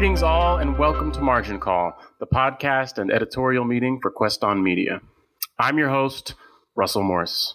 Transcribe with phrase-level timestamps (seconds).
[0.00, 5.02] Greetings, all, and welcome to Margin Call, the podcast and editorial meeting for Queston Media.
[5.58, 6.36] I'm your host,
[6.74, 7.54] Russell Morris.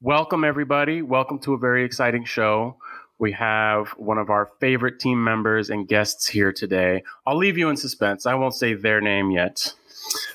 [0.00, 1.02] Welcome, everybody.
[1.02, 2.76] Welcome to a very exciting show.
[3.18, 7.02] We have one of our favorite team members and guests here today.
[7.26, 8.24] I'll leave you in suspense.
[8.24, 9.74] I won't say their name yet.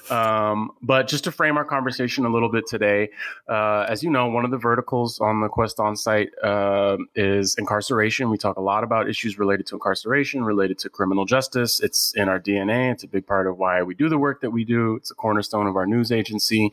[0.09, 3.09] Um, but just to frame our conversation a little bit today,
[3.47, 8.29] uh, as you know, one of the verticals on the Queston site uh, is incarceration.
[8.29, 11.79] We talk a lot about issues related to incarceration, related to criminal justice.
[11.79, 12.91] It's in our DNA.
[12.91, 14.95] It's a big part of why we do the work that we do.
[14.95, 16.71] It's a cornerstone of our news agency.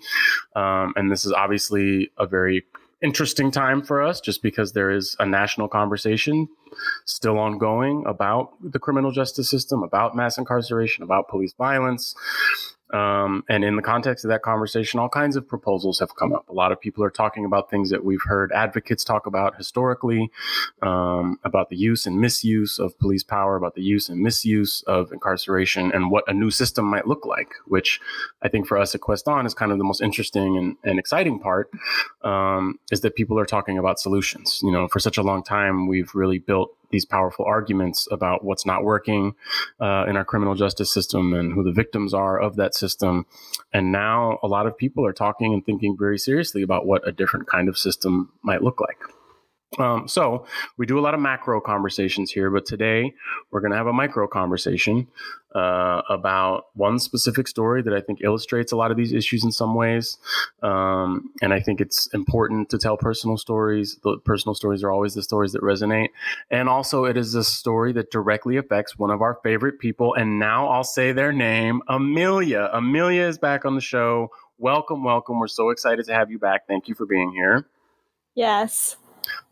[0.54, 2.64] Um, and this is obviously a very
[3.02, 6.48] interesting time for us just because there is a national conversation
[7.04, 12.14] still ongoing about the criminal justice system, about mass incarceration, about police violence.
[12.92, 16.48] Um, and in the context of that conversation, all kinds of proposals have come up.
[16.48, 20.30] A lot of people are talking about things that we've heard advocates talk about historically,
[20.82, 25.12] um, about the use and misuse of police power, about the use and misuse of
[25.12, 28.00] incarceration, and what a new system might look like, which
[28.42, 31.38] I think for us at Queston is kind of the most interesting and, and exciting
[31.38, 31.70] part,
[32.22, 34.58] um, is that people are talking about solutions.
[34.64, 36.59] You know, for such a long time, we've really built
[36.90, 39.34] these powerful arguments about what's not working
[39.80, 43.26] uh, in our criminal justice system and who the victims are of that system.
[43.72, 47.12] And now a lot of people are talking and thinking very seriously about what a
[47.12, 48.98] different kind of system might look like.
[49.78, 53.14] Um, so we do a lot of macro conversations here, but today
[53.50, 55.06] we're going to have a micro conversation
[55.54, 59.52] uh, about one specific story that I think illustrates a lot of these issues in
[59.52, 60.18] some ways.
[60.62, 63.96] Um, and I think it's important to tell personal stories.
[64.02, 66.08] The personal stories are always the stories that resonate.
[66.50, 70.14] And also, it is a story that directly affects one of our favorite people.
[70.14, 72.70] And now I'll say their name Amelia.
[72.72, 74.30] Amelia is back on the show.
[74.58, 75.38] Welcome, welcome.
[75.38, 76.66] We're so excited to have you back.
[76.66, 77.66] Thank you for being here.
[78.34, 78.96] Yes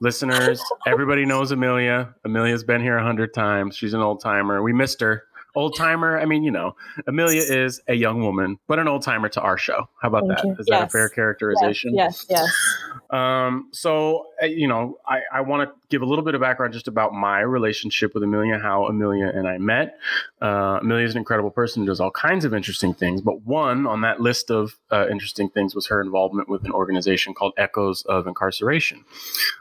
[0.00, 2.14] listeners, everybody knows Amelia.
[2.24, 3.76] Amelia's been here a hundred times.
[3.76, 4.62] She's an old timer.
[4.62, 6.18] We missed her old timer.
[6.18, 6.76] I mean, you know,
[7.06, 9.88] Amelia is a young woman, but an old timer to our show.
[10.00, 10.46] How about Thank that?
[10.46, 10.52] You.
[10.52, 10.80] Is yes.
[10.80, 11.94] that a fair characterization?
[11.94, 12.42] Yes, yes.
[12.42, 13.00] yes.
[13.10, 16.74] Um, so, uh, you know, I, I want to give a little bit of background
[16.74, 19.98] just about my relationship with Amelia, how Amelia and I met.
[20.42, 23.86] Uh, Amelia is an incredible person who does all kinds of interesting things, but one
[23.86, 28.02] on that list of uh, interesting things was her involvement with an organization called Echoes
[28.02, 29.04] of Incarceration,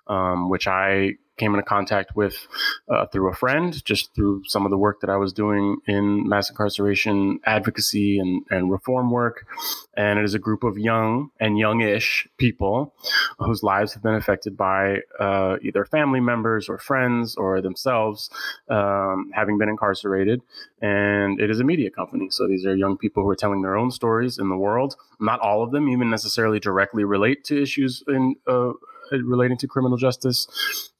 [0.07, 2.47] um, which I came into contact with
[2.89, 6.27] uh, through a friend, just through some of the work that I was doing in
[6.27, 9.45] mass incarceration advocacy and, and reform work.
[9.95, 12.93] And it is a group of young and youngish people
[13.39, 18.29] whose lives have been affected by uh, either family members or friends or themselves
[18.69, 20.41] um, having been incarcerated.
[20.81, 22.29] And it is a media company.
[22.29, 24.95] So these are young people who are telling their own stories in the world.
[25.19, 28.73] Not all of them even necessarily directly relate to issues in uh,
[29.11, 30.47] relating to criminal justice.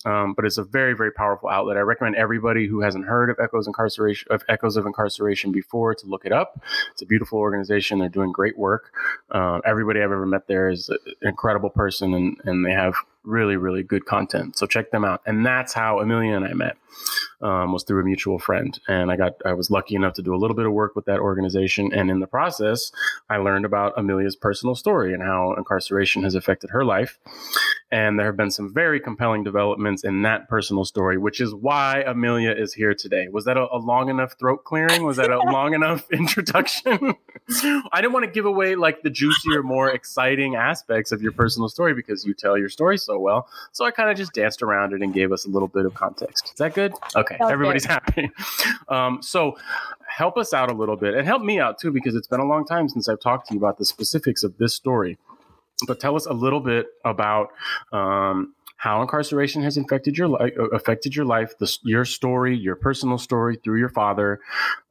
[0.06, 1.76] Um, but it's a very, very powerful outlet.
[1.76, 6.06] I recommend everybody who hasn't heard of Echoes Incarceration of Echoes of Incarceration before to
[6.08, 6.62] look it up.
[6.92, 8.00] It's a beautiful organization.
[8.00, 8.94] They're doing great work.
[9.30, 13.58] Uh, everybody I've ever met there is an incredible person, and, and they have really,
[13.58, 14.58] really good content.
[14.58, 15.22] So check them out.
[15.26, 16.78] And that's how Amelia and I met.
[17.40, 20.34] Um, was through a mutual friend, and I got I was lucky enough to do
[20.34, 22.92] a little bit of work with that organization, and in the process,
[23.30, 27.20] I learned about Amelia's personal story and how incarceration has affected her life.
[27.90, 32.04] And there have been some very compelling developments in that personal story, which is why
[32.06, 33.28] Amelia is here today.
[33.30, 35.04] Was that a, a long enough throat clearing?
[35.04, 37.16] Was that a long enough introduction?
[37.94, 41.70] I didn't want to give away like the juicier, more exciting aspects of your personal
[41.70, 43.48] story because you tell your story so well.
[43.72, 45.94] So I kind of just danced around it and gave us a little bit of
[45.94, 46.48] context.
[46.48, 46.94] Is that good?
[47.16, 48.32] Okay, everybody's happy.
[48.90, 49.58] Um, so
[50.08, 52.46] help us out a little bit and help me out too because it's been a
[52.46, 55.18] long time since I've talked to you about the specifics of this story.
[55.86, 57.50] But tell us a little bit about
[57.92, 62.76] um, how incarceration has affected your life, uh, affected your life, the, your story, your
[62.76, 64.40] personal story through your father.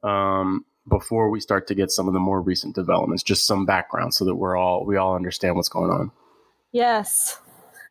[0.02, 4.12] Um, before we start to get some of the more recent developments, just some background
[4.12, 6.12] so that we're all we all understand what's going on.
[6.70, 7.40] Yes.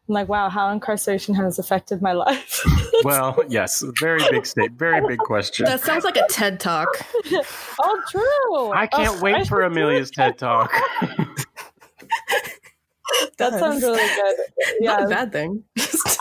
[0.08, 2.62] I'm like, wow, how incarceration has affected my life.
[3.04, 5.66] well, yes, very big state, very big question.
[5.66, 6.88] That sounds like a TED talk.
[7.82, 8.72] oh, true.
[8.72, 10.72] I oh, can't oh, wait I for Amelia's TED talk.
[13.40, 14.36] that sounds really good.
[14.80, 15.64] Yeah, Not a bad thing.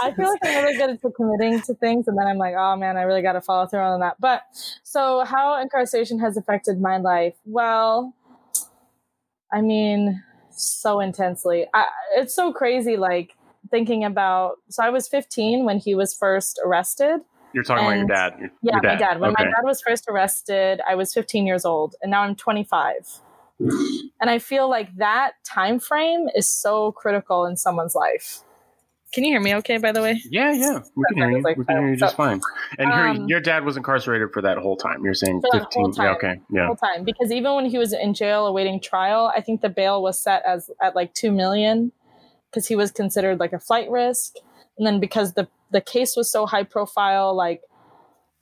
[0.01, 2.77] I feel like I'm really good at committing to things, and then I'm like, oh
[2.77, 4.17] man, I really got to follow through on that.
[4.19, 4.45] But
[4.83, 7.35] so, how incarceration has affected my life?
[7.45, 8.15] Well,
[9.53, 11.67] I mean, so intensely.
[11.75, 11.87] I,
[12.17, 12.97] it's so crazy.
[12.97, 13.37] Like
[13.75, 14.59] thinking about.
[14.69, 17.21] So I was 15 when he was first arrested.
[17.53, 18.53] You're talking and, about your dad.
[18.63, 18.89] Yeah, your dad.
[18.89, 19.21] my dad.
[19.21, 19.45] When okay.
[19.45, 23.21] my dad was first arrested, I was 15 years old, and now I'm 25
[23.61, 28.41] and i feel like that time frame is so critical in someone's life
[29.13, 30.21] Can you hear me okay, by the way?
[30.29, 30.81] Yeah, yeah.
[30.97, 31.41] We can hear you.
[31.41, 32.41] Like, we can hear you so- just fine.
[32.81, 35.05] And um, your, your dad was incarcerated for that whole time.
[35.05, 35.69] You're saying 15.
[35.71, 36.41] whole Yeah, okay.
[36.51, 36.67] Yeah.
[36.67, 40.03] whole time because even when he was in jail awaiting trial, I think the bail
[40.03, 41.93] was set as at like two million
[42.55, 44.37] because he was considered like a flight risk,
[44.79, 47.63] and then because the the case was so high profile, like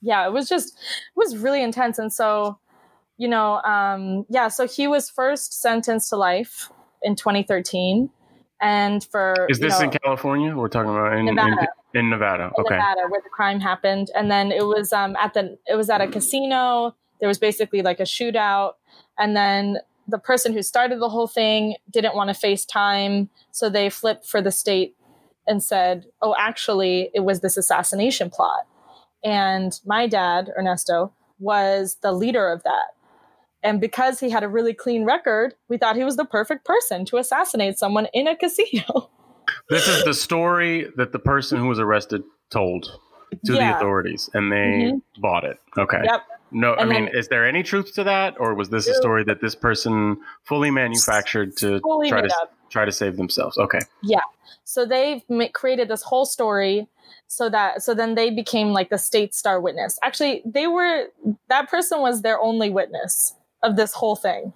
[0.03, 2.59] yeah, it was just it was really intense, and so
[3.17, 6.70] you know, um, yeah, so he was first sentenced to life
[7.03, 8.11] in 2013,
[8.61, 10.55] and for Is this know, in California?
[10.55, 11.69] We're talking about in Nevada.
[11.94, 12.44] In, in Nevada.
[12.44, 12.76] in Okay.
[12.76, 16.00] Nevada where the crime happened, and then it was um, at the it was at
[16.00, 16.94] a casino.
[17.20, 18.73] There was basically like a shootout,
[19.19, 19.79] and then
[20.12, 24.26] the person who started the whole thing didn't want to face time, so they flipped
[24.26, 24.94] for the state
[25.49, 28.67] and said, "Oh, actually, it was this assassination plot."
[29.25, 32.94] And my dad, Ernesto, was the leader of that.
[33.64, 37.05] And because he had a really clean record, we thought he was the perfect person
[37.06, 39.11] to assassinate someone in a casino.
[39.69, 42.85] This is the story that the person who was arrested told
[43.44, 45.20] to the authorities, and they mm-hmm.
[45.20, 45.59] bought it.
[45.76, 46.00] Okay.
[46.05, 46.23] Yep.
[46.52, 49.25] No, I mean, then- is there any truth to that, or was this a story
[49.25, 52.52] that this person fully manufactured to Fully try to up.
[52.70, 53.56] try to save themselves?
[53.58, 53.81] Okay.
[54.02, 54.20] Yeah.
[54.64, 56.87] So they've ma- created this whole story
[57.26, 61.06] so that so then they became like the state star witness actually they were
[61.49, 64.52] that person was their only witness of this whole thing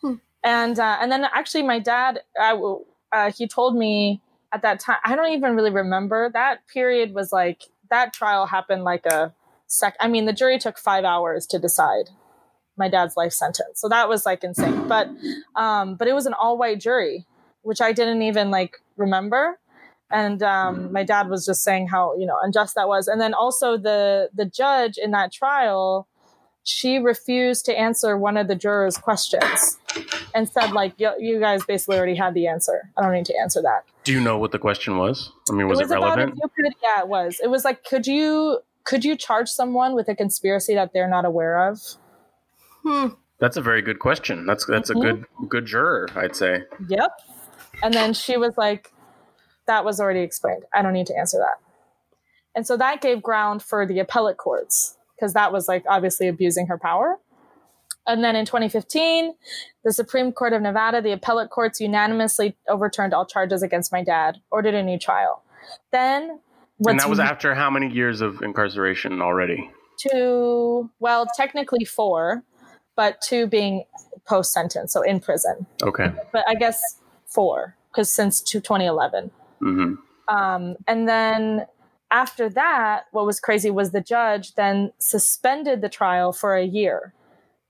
[0.00, 0.14] Hmm.
[0.44, 4.20] and uh, and then actually my dad I w uh, he told me
[4.52, 8.84] at that time i don't even really remember that period was like that trial happened
[8.84, 9.32] like a
[9.66, 12.10] sec i mean the jury took five hours to decide
[12.76, 15.08] my dad's life sentence so that was like insane but
[15.54, 17.26] um but it was an all-white jury
[17.66, 19.58] which I didn't even like remember.
[20.10, 23.08] And um, my dad was just saying how you know unjust that was.
[23.08, 26.06] And then also the the judge in that trial,
[26.62, 29.78] she refused to answer one of the jurors' questions,
[30.32, 32.92] and said like, "You, you guys basically already had the answer.
[32.96, 35.32] I don't need to answer that." Do you know what the question was?
[35.50, 36.40] I mean, was it, about if relevant?
[36.40, 37.40] could, yeah, it was.
[37.42, 41.24] It was like, could you could you charge someone with a conspiracy that they're not
[41.26, 41.80] aware of?
[42.82, 43.08] Hmm.
[43.38, 44.46] That's a very good question.
[44.46, 44.96] That's that's Mhm.
[44.96, 46.62] a good good juror, I'd say.
[46.88, 47.10] Yep.
[47.82, 48.92] And then she was like,
[49.66, 50.62] that was already explained.
[50.72, 51.58] I don't need to answer that.
[52.54, 56.68] And so that gave ground for the appellate courts because that was like obviously abusing
[56.68, 57.18] her power.
[58.06, 59.34] And then in 2015,
[59.84, 64.38] the Supreme Court of Nevada, the appellate courts unanimously overturned all charges against my dad,
[64.50, 65.42] ordered a new trial.
[65.90, 66.38] Then,
[66.84, 69.70] and that was after how many years of incarceration already?
[69.96, 72.42] two, well, technically four,
[72.94, 73.84] but two being
[74.26, 75.66] post sentence, so in prison.
[75.82, 76.12] Okay.
[76.32, 76.80] But I guess
[77.26, 79.30] four because since 2011.
[79.60, 79.94] hmm
[80.28, 81.66] Um, and then
[82.10, 87.14] after that, what was crazy was the judge then suspended the trial for a year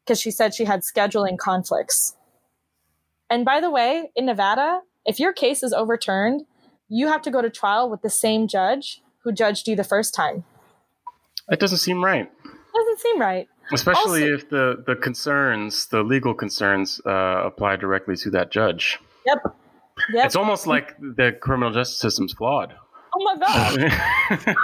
[0.05, 2.17] because she said she had scheduling conflicts.
[3.29, 6.43] And by the way, in Nevada, if your case is overturned,
[6.89, 10.15] you have to go to trial with the same judge who judged you the first
[10.15, 10.45] time.
[11.49, 12.31] That doesn't seem right.
[12.75, 13.49] Doesn't seem right.
[13.73, 18.99] Especially Also- if the, the concerns, the legal concerns, uh, apply directly to that judge.
[19.27, 19.39] Yep.
[20.13, 20.27] Yep.
[20.27, 22.75] It's almost like the criminal justice system's flawed.
[23.17, 23.79] oh my God.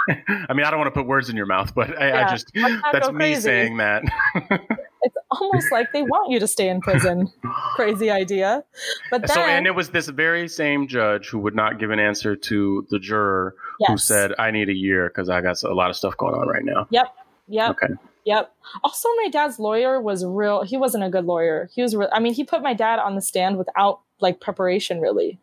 [0.49, 2.51] I mean, I don't want to put words in your mouth, but I, I just
[2.93, 3.41] that's me crazy.
[3.41, 4.03] saying that.
[5.03, 7.31] It's almost like they want you to stay in prison.
[7.75, 8.63] Crazy idea.
[9.11, 11.99] But then, so, and it was this very same judge who would not give an
[11.99, 13.55] answer to the juror
[13.87, 16.47] who said, "I need a year because I got a lot of stuff going on
[16.47, 17.07] right now." Yep.
[17.49, 17.69] Yep.
[17.71, 17.93] Okay.
[18.25, 18.55] Yep.
[18.83, 20.63] Also, my dad's lawyer was real.
[20.63, 21.69] He wasn't a good lawyer.
[21.73, 21.95] He was.
[21.95, 25.01] Real, I mean, he put my dad on the stand without like preparation.
[25.01, 25.39] Really,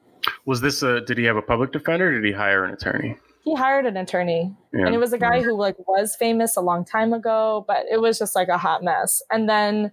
[0.46, 1.02] Was this a?
[1.02, 2.08] Did he have a public defender?
[2.08, 3.18] or Did he hire an attorney?
[3.50, 4.86] He hired an attorney, Yeah.
[4.86, 8.00] and it was a guy who like was famous a long time ago, but it
[8.00, 9.22] was just like a hot mess.
[9.30, 9.90] And then,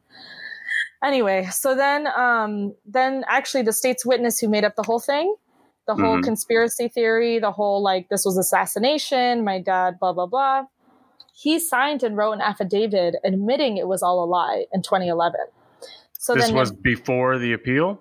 [1.03, 5.35] anyway, so then, um, then actually, the state's witness who made up the whole thing,
[5.87, 6.23] the whole Mhm.
[6.23, 10.65] conspiracy theory, the whole like this was assassination, my dad, blah blah blah.
[11.33, 15.39] He signed and wrote an affidavit admitting it was all a lie in 2011.
[16.19, 17.99] So this then was before the appeal.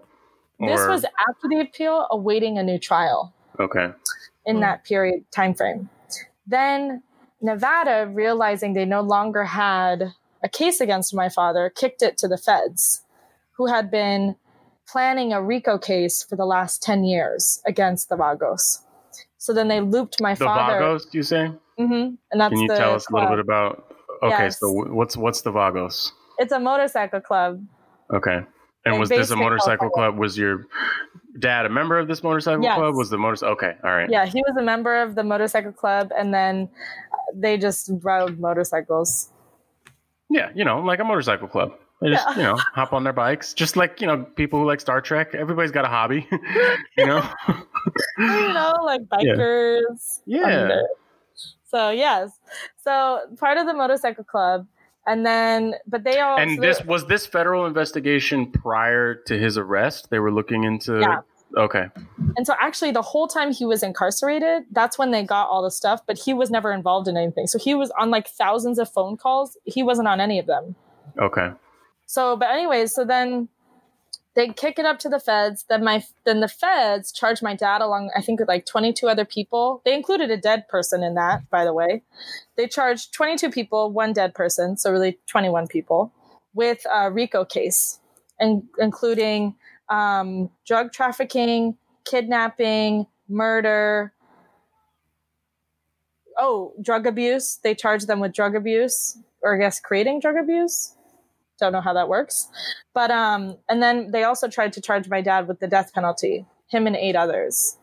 [0.58, 3.92] this was after the appeal, awaiting a new trial okay.
[4.46, 4.60] In Hmm.
[4.62, 5.88] that period time frame.
[6.46, 7.02] Then
[7.42, 12.38] Nevada, realizing they no longer had a case against my father, kicked it to the
[12.38, 13.02] feds,
[13.56, 14.36] who had been
[14.88, 18.82] planning a RICO case for the last 10 years against the Vagos.
[19.38, 20.74] So then they looped my The father.
[20.74, 21.50] The Vagos, you say?
[21.78, 22.14] Mm-hmm.
[22.30, 23.92] and that's Can you the tell us a little bit about?
[24.22, 24.58] Okay, Yes.
[24.60, 26.12] so what's what's the Vagos?
[26.38, 27.62] It's a motorcycle club.
[28.14, 28.36] Okay.
[28.36, 28.46] And
[28.86, 30.16] And was this a motorcycle club?
[30.16, 30.66] Was your
[31.38, 32.76] dad a member of this motorcycle Yes.
[32.76, 32.94] club?
[32.94, 33.52] Was the motorcycle?
[33.54, 34.08] Okay, all right.
[34.10, 36.68] Yeah, he was a member of the motorcycle club, and then
[37.12, 39.30] uh, they just rode motorcycles.
[40.30, 41.72] Yeah, you know, like a motorcycle club.
[42.00, 42.36] They just, Yeah.
[42.36, 43.54] you know, hop on their bikes.
[43.54, 45.34] Just like, you know, people who like Star Trek.
[45.34, 46.28] Everybody's got a hobby,
[46.98, 47.22] you know?
[48.18, 50.20] you know, like bikers.
[50.26, 50.42] Yeah.
[50.44, 50.82] under.
[51.68, 52.30] So yes,
[52.82, 54.66] so part of the motorcycle club,
[55.06, 59.56] and then but they all And so this was this federal investigation prior to his
[59.56, 60.10] arrest.
[60.10, 61.00] They were looking into.
[61.00, 61.20] Yeah.
[61.56, 61.86] Okay.
[62.36, 65.70] and so actually the whole time he was incarcerated, that's when they got all the
[65.70, 66.00] stuff.
[66.06, 67.46] But he was never involved in anything.
[67.46, 69.56] So he was on like thousands of phone calls.
[69.64, 70.74] He wasn't on any of them.
[71.18, 71.50] Okay.
[72.06, 73.48] So, but anyways, so then
[74.36, 75.64] they kick it up to the feds.
[75.68, 78.10] Then my then the feds charge my dad along.
[78.14, 79.80] I think with like twenty two other people.
[79.84, 82.02] They included a dead person in that, by the way.
[82.56, 86.12] They charged twenty two people, one dead person, so really twenty one people,
[86.54, 87.98] with a RICO case,
[88.38, 89.56] and including
[89.88, 94.12] um, drug trafficking, kidnapping, murder.
[96.38, 97.58] Oh, drug abuse.
[97.62, 100.95] They charged them with drug abuse, or I guess creating drug abuse
[101.60, 102.48] don't know how that works
[102.94, 106.44] but um and then they also tried to charge my dad with the death penalty
[106.68, 107.78] him and eight others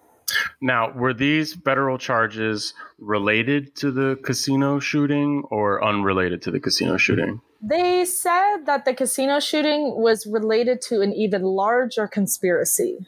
[0.61, 6.97] Now, were these federal charges related to the casino shooting or unrelated to the casino
[6.97, 7.41] shooting?
[7.61, 13.05] they said that the casino shooting was related to an even larger conspiracy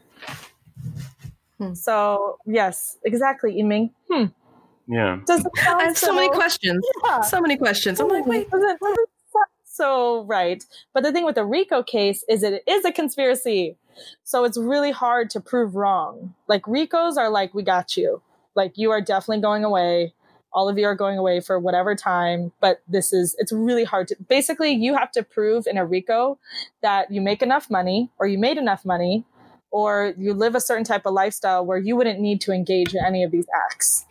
[1.60, 1.74] Hmm.
[1.74, 3.92] so yes exactly Yiming.
[4.10, 4.26] hmm
[4.88, 5.20] Yeah.
[5.26, 6.86] does it sound I have so many questions.
[7.06, 7.22] Yeah.
[7.22, 8.00] So many questions.
[8.00, 8.50] I'm like, wait.
[8.52, 8.98] Doesn't- doesn't sound
[9.76, 10.64] so right.
[10.94, 13.78] But the thing with the rico case is it is a conspiracy.
[14.24, 16.34] So it's really hard to prove wrong.
[16.48, 18.22] Like ricos are like we got you.
[18.56, 20.14] Like you are definitely going away.
[20.54, 24.08] All of you are going away for whatever time but this is it's really hard
[24.08, 26.40] to basically you have to prove in a rico
[26.82, 29.26] that you make enough money or you made enough money
[29.72, 33.04] or you live a certain type of lifestyle where you wouldn't need to engage in
[33.06, 34.06] any of these acts.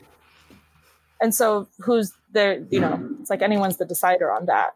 [1.19, 4.75] And so who's there you know it's like anyone's the decider on that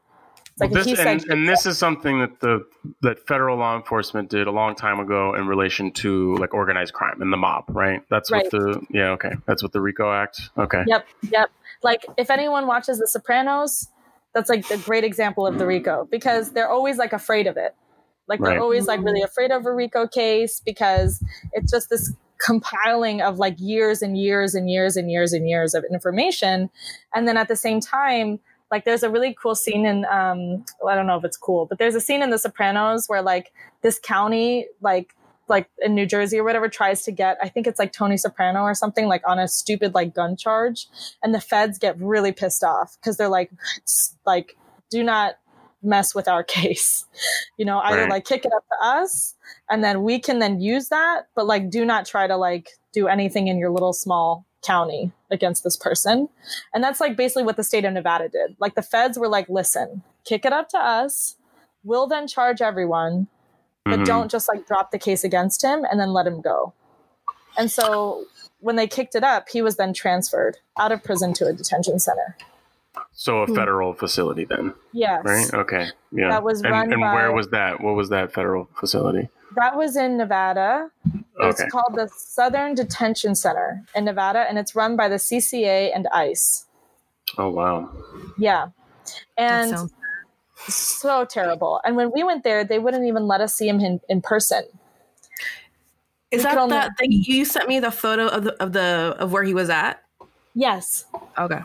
[0.61, 2.67] like Well, this, and, and this is something that the
[3.03, 7.21] that federal law enforcement did a long time ago in relation to like organized crime
[7.23, 8.03] and the mob, right?
[8.11, 8.45] That's Right.
[8.45, 9.33] what the yeah okay.
[9.47, 10.51] That's what the RICO Act.
[10.57, 10.85] Okay.
[10.87, 11.51] Yep, yep.
[11.83, 13.89] Like if anyone watches The Sopranos,
[14.35, 17.75] that's like the great example of the RICO because they're always like afraid of it.
[18.29, 18.59] Like they're Right.
[18.61, 21.23] always like really afraid of a RICO case because
[21.53, 22.13] it's just this
[22.45, 26.71] compiling of like years and years and years and years and years of information.
[27.15, 28.39] And then at the same time,
[28.71, 31.67] like there's a really cool scene in um well, I don't know if it's cool,
[31.67, 35.15] but there's a scene in The Sopranos where like this county like
[35.49, 38.61] like in New Jersey or whatever tries to get I think it's like Tony Soprano
[38.63, 40.87] or something like on a stupid like gun charge
[41.23, 44.57] and the feds get really pissed off because they're like "It's, like
[44.91, 45.39] do not
[45.83, 47.07] mess with our case
[47.57, 48.11] you know either Right.
[48.11, 49.35] like kick it up to us
[49.71, 53.09] and then we can then use that but like do not try to like do
[53.09, 56.29] anything in your little small county against this person
[56.75, 59.49] and that's like basically what the state of nevada did like the feds were like
[59.49, 61.37] listen kick it up to us
[61.85, 63.29] we'll then charge everyone
[63.85, 64.05] but Mhm.
[64.07, 66.75] don't just like drop the case against him and then let him go.
[67.57, 68.25] And so
[68.61, 71.99] when they kicked it up, he was then transferred out of prison to a detention
[71.99, 72.37] center.
[73.13, 75.23] So a federal facility then, Yes.
[75.25, 75.55] right?
[75.55, 75.87] Okay.
[76.13, 76.29] Yeah.
[76.29, 77.81] That was and, run and where by- was that?
[77.81, 79.31] What was that federal facility?
[79.57, 80.91] That was in Nevada.
[81.41, 81.69] It's Okay.
[81.71, 86.67] called the Southern Detention Center in Nevada, and it's run by the CCA and ICE.
[87.39, 87.89] Oh wow.
[88.39, 88.69] Yeah.
[89.37, 89.93] And sounds-
[90.69, 91.81] so terrible.
[91.85, 94.65] And when we went there, they wouldn't even let us see him in, in person.
[96.31, 98.73] Is we that could only- that thing you sent me the photo of the of
[98.73, 100.03] the of where he was at?
[100.55, 101.05] Yes.
[101.39, 101.61] Okay.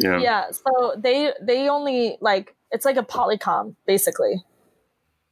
[0.00, 0.18] Yeah.
[0.18, 4.42] yeah so they they only like it's like a polycom basically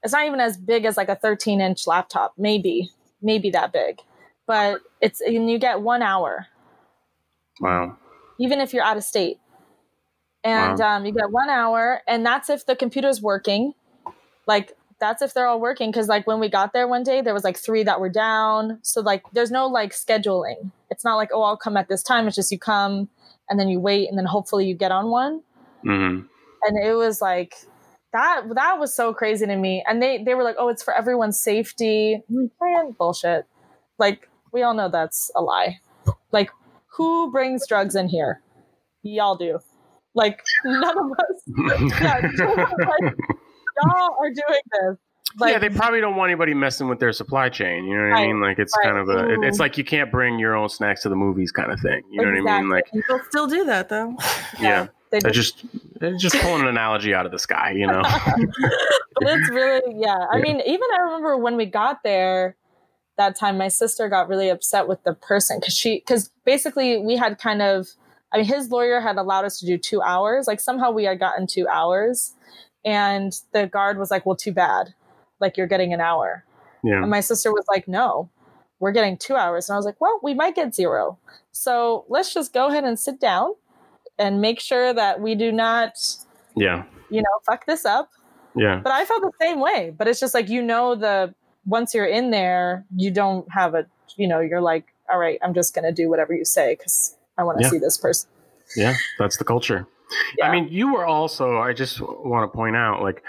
[0.03, 2.35] it's not even as big as like a 13 inch laptop.
[2.39, 2.91] Maybe
[3.23, 4.01] maybe that big.
[4.47, 6.47] But it's and you get one hour.
[7.61, 7.99] Wow.
[8.39, 9.39] even if you're out of state.
[10.43, 13.75] And um, you get one hour and that's if the computer's working.
[14.47, 17.35] Like that's if they're all working because like when we got there one day there
[17.35, 18.79] was like three that were down.
[18.83, 20.71] So like there's no like scheduling.
[20.89, 22.27] It's not like oh i'll come at this time.
[22.27, 23.11] It's just you come
[23.51, 25.43] and then you wait and then hopefully you get on one.
[25.83, 26.21] Hmm
[26.63, 27.55] and it was like
[28.13, 30.95] that that was so crazy to me and they they were like oh it's for
[30.95, 33.47] everyone's safety I'm like, man bullshit
[33.99, 35.81] like we all know that's a lie
[36.33, 36.51] like
[36.97, 38.43] who brings drugs in here
[39.03, 39.59] y'all do
[40.15, 41.43] like none of us
[42.01, 43.15] yeah like,
[43.83, 44.99] y'all are doing this
[45.39, 47.85] like yeah, they probably don't want anybody messing with their supply chain.
[47.85, 48.41] You know what I mean?
[48.41, 48.93] Like it's right.
[48.93, 49.33] kind of a.
[49.33, 52.03] it- it's like you can't bring your own snacks to the movies, kind of thing.
[52.11, 52.69] You know what I mean?
[52.69, 54.17] Like People still do that though.
[54.61, 55.65] yeah, they they're just,
[56.19, 57.73] just pulling an analogy out of the sky.
[57.73, 58.03] You know?
[59.21, 60.43] but it's really yeah i Yeah.
[60.43, 62.57] mean even i remember when we got there
[63.17, 67.17] that time my sister got really upset with the person because she because basically we
[67.17, 67.89] had kind of
[68.33, 71.19] i mean his lawyer had allowed us to do two hours like somehow we had
[71.19, 72.35] gotten two hours
[72.85, 74.95] and the guard was like well too bad
[75.39, 76.45] like you're getting an hour
[76.83, 77.03] yeah.
[77.03, 78.31] and my sister was like no
[78.81, 79.69] we're getting two hours.
[79.69, 81.19] And I was like, well, we might get zero.
[81.53, 83.53] So let's just go ahead and sit down
[84.21, 85.93] and make sure that we do not,
[86.55, 86.85] Yeah.
[87.11, 88.11] you know, fuck this up.
[88.55, 88.81] Yeah.
[88.85, 89.93] But I felt the same way.
[89.97, 91.35] But it's just like, you know, the
[91.67, 93.87] once you're in there, you don't have a,
[94.17, 97.17] you know, you're like, all right, I'm just going to do whatever you say because
[97.39, 97.71] I want to Yeah.
[97.71, 98.29] see this person.
[98.77, 98.95] Yeah.
[99.19, 99.87] That's the culture.
[100.43, 103.23] I mean, you were also, I just want to point out, like,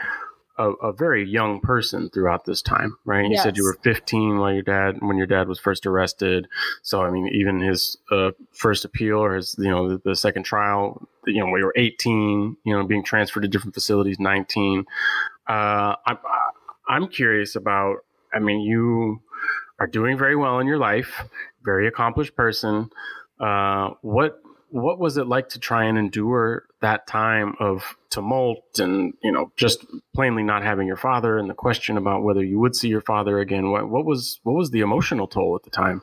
[0.62, 3.28] a, a very young person throughout this time, right?
[3.28, 6.48] You said you were 15 while your dad, when your dad was first arrested.
[6.84, 10.44] So, I mean, even his uh, first appeal or his, you know, the, the second
[10.44, 14.86] trial, you know, when you were 18, you know, being transferred to different facilities, 19.
[15.50, 16.18] Uh, I,
[16.88, 17.98] I'm curious about,
[18.32, 19.22] I mean, you
[19.80, 21.24] are doing very well in your life,
[21.64, 22.92] very accomplished person.
[23.40, 24.40] Uh, what
[24.70, 29.52] what was it like to try and endure that time of tumult and you know
[29.56, 33.02] just plainly not having your father and the question about whether you would see your
[33.02, 36.02] father again what, what was what was the emotional toll at the time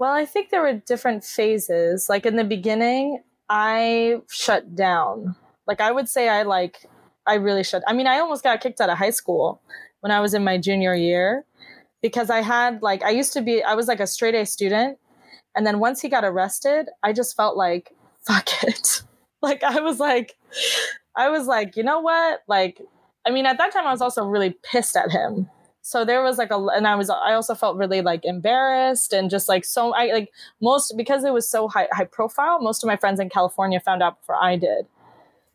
[0.00, 2.08] Well, I think there were different phases.
[2.08, 5.36] Like in the beginning, I shut down.
[5.66, 6.86] Like I would say I like
[7.26, 7.82] I really shut.
[7.86, 9.60] I mean, I almost got kicked out of high school
[10.00, 11.44] when I was in my junior year
[12.00, 14.98] because I had like I used to be I was like a straight A student
[15.54, 17.92] and then once he got arrested, I just felt like
[18.26, 19.02] fuck it.
[19.42, 20.36] like I was like
[21.16, 22.42] I was like, you know what?
[22.46, 22.80] Like
[23.26, 25.48] I mean, at that time I was also really pissed at him.
[25.82, 29.30] So there was like a and i was i also felt really like embarrassed and
[29.30, 30.30] just like so i like
[30.60, 34.02] most because it was so high high profile most of my friends in california found
[34.02, 34.86] out before i did.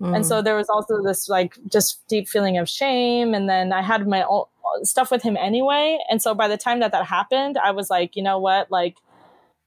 [0.01, 0.15] Mm.
[0.15, 3.81] and so there was also this like just deep feeling of shame and then i
[3.83, 4.45] had my own
[4.81, 5.99] stuff with him anyway.
[6.09, 8.71] And so by the time that that happened i was like you know what?
[8.71, 8.97] Like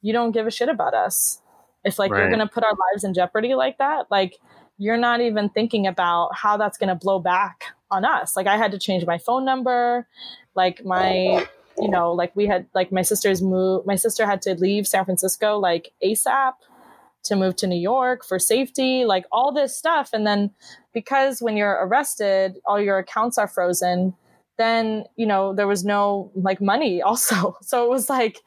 [0.03, 1.41] you don't give a shit about us
[1.85, 4.39] if like you're gonna put our lives in jeopardy like that like
[4.79, 8.37] you're not even thinking about how that's gonna blow back on us.
[8.37, 10.07] Like i had to change my phone number.
[10.55, 11.47] Like my
[11.79, 15.05] you know like we had like my sister's move my sister had to leave san
[15.05, 16.55] francisco like asap
[17.23, 20.11] to move to new york for safety like all this stuff.
[20.13, 20.51] And then
[20.93, 24.15] because when you're arrested all your accounts are frozen
[24.57, 27.57] then you know there was no like money also.
[27.63, 28.41] So it was like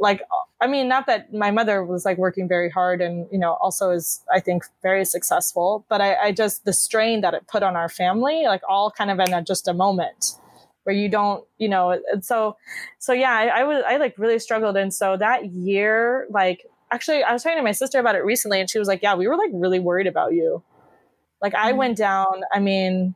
[0.00, 0.22] like
[0.60, 3.90] i mean not that my mother was like working very hard and you know also
[3.90, 7.76] is i think very successful but i, I just the strain that it put on
[7.76, 10.32] our family like all kind of in a, just a moment
[10.84, 12.56] where you don't you know and so
[12.98, 14.76] so yeah I, I was i like really struggled.
[14.76, 18.58] And so that year like actually i was talking to my sister about it recently
[18.60, 20.62] and she was like yeah we were like really worried about you.
[21.42, 21.76] Like i Mhm.
[21.76, 23.14] went down i mean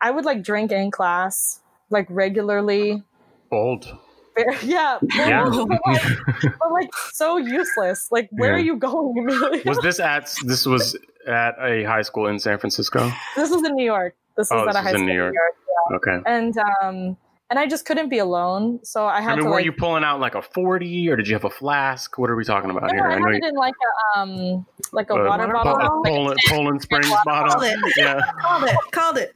[0.00, 3.02] i would like drink in class like regularly.
[3.50, 3.86] Old
[4.34, 5.44] Very- yeah, Yeah.
[5.44, 6.02] but, like,
[6.58, 8.08] but like so useless.
[8.10, 8.56] Like, where Yeah.
[8.56, 9.14] are you going?
[9.18, 9.62] Immediately?
[9.66, 13.74] was this at this was at a high school in san francisco this was in
[13.76, 14.14] New York.
[14.36, 15.32] This was Oh, at this a high is in school New in York.
[15.34, 17.16] New York, okay and um,
[17.52, 19.64] and I just couldn't be alone, so I had i mean to were like.
[19.66, 22.44] you pulling out like a 40 or did you have a flask what are we
[22.44, 25.14] talking about no, here I know had you- it in like a um, like a
[25.14, 25.74] uh, water water bottle.
[25.74, 26.00] bottle?
[26.02, 27.50] Like, Poland, Poland Springs water bottle.
[27.60, 27.78] Called it.
[27.98, 28.76] Yeah, Called it.
[28.92, 29.32] Called it.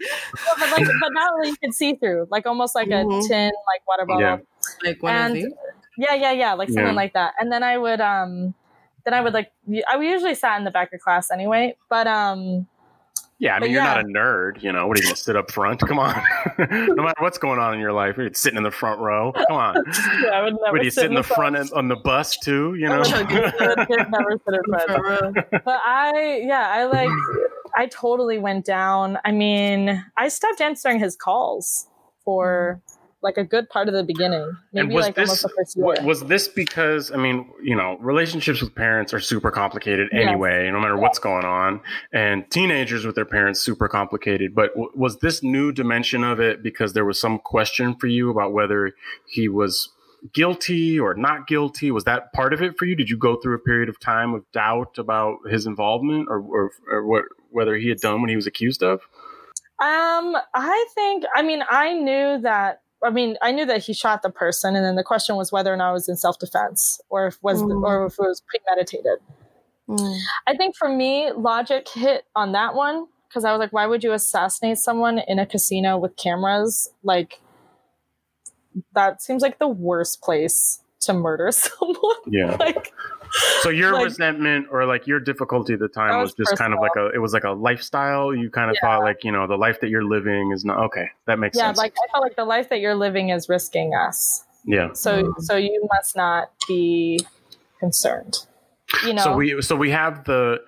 [0.58, 3.24] but, like, but not really you could see through, like almost like Mhm.
[3.24, 4.22] a tin like water bottle.
[4.22, 4.38] Yeah.
[4.88, 5.52] Like one And- of these.
[5.98, 6.92] Yeah, yeah, yeah, like something Yeah.
[6.92, 7.34] like that.
[7.38, 8.54] And then I would um
[9.04, 9.52] then I would like
[9.88, 12.66] I usually sat in the back of class anyway, but um
[13.38, 13.56] yeah.
[13.56, 13.94] I But mean, you're yeah.
[13.94, 14.62] not a nerd.
[14.62, 15.80] You know, what are you going to sit up front?
[15.80, 16.14] Come on.
[16.58, 19.32] no matter what's going on in your life, you're sitting in the front row.
[19.32, 19.74] Come on.
[20.22, 21.54] yeah, I would never What do you sit in the front.
[21.54, 22.74] front end on the bus too?
[22.76, 23.02] You know.
[23.04, 23.22] I
[23.68, 24.90] would never sit in front.
[24.90, 25.60] For real.
[25.64, 27.10] But I yeah, I like
[27.76, 29.18] I totally went down.
[29.24, 31.86] I mean, I stopped answering his calls
[32.24, 32.80] for
[33.26, 34.40] like a good part of the beginning.
[34.42, 36.06] And Maybe was like this- almost the first year.
[36.06, 40.26] Was this because I mean, you know, relationships with parents are super complicated Yes.
[40.28, 41.80] anyway, no matter what's going on,
[42.12, 44.54] and teenagers with their parents super complicated.
[44.54, 48.30] But w- was this new dimension of it because there was some question for you
[48.30, 48.92] about whether
[49.26, 49.90] he was
[50.32, 51.90] guilty or not guilty?
[51.90, 52.94] Was that part of it for you?
[52.96, 56.70] Did you go through a period of time of doubt about his involvement or or,
[56.90, 59.00] or what whether he had done what he was accused of?
[59.78, 64.22] Um, I think I mean I knew that I mean I knew that he shot
[64.22, 67.00] the person and then the question was whether or not it was in self defense
[67.08, 67.82] or if was Mm.
[67.82, 69.18] or if it was premeditated.
[69.88, 70.18] Mm.
[70.46, 74.02] I think for me, logic hit on that one because I was like, why would
[74.02, 76.88] you assassinate someone in a casino with cameras?
[77.02, 77.40] Like,
[78.94, 82.16] that seems like the worst place to murder someone.
[82.26, 82.56] Yeah.
[82.58, 82.92] like,
[83.60, 86.72] So your Like- resentment or like your difficulty at the time was, was just kind
[86.72, 88.34] of like a it was like a lifestyle.
[88.34, 91.10] You kind of thought like, you know, the life that you're living is not okay.
[91.26, 91.78] That makes yeah, sense.
[91.78, 94.44] Yeah, like I felt like the life that you're living is risking us.
[94.64, 94.92] yeah.
[94.94, 97.20] So, so you must not be
[97.80, 98.38] concerned.
[99.04, 100.60] You know, So we so we have the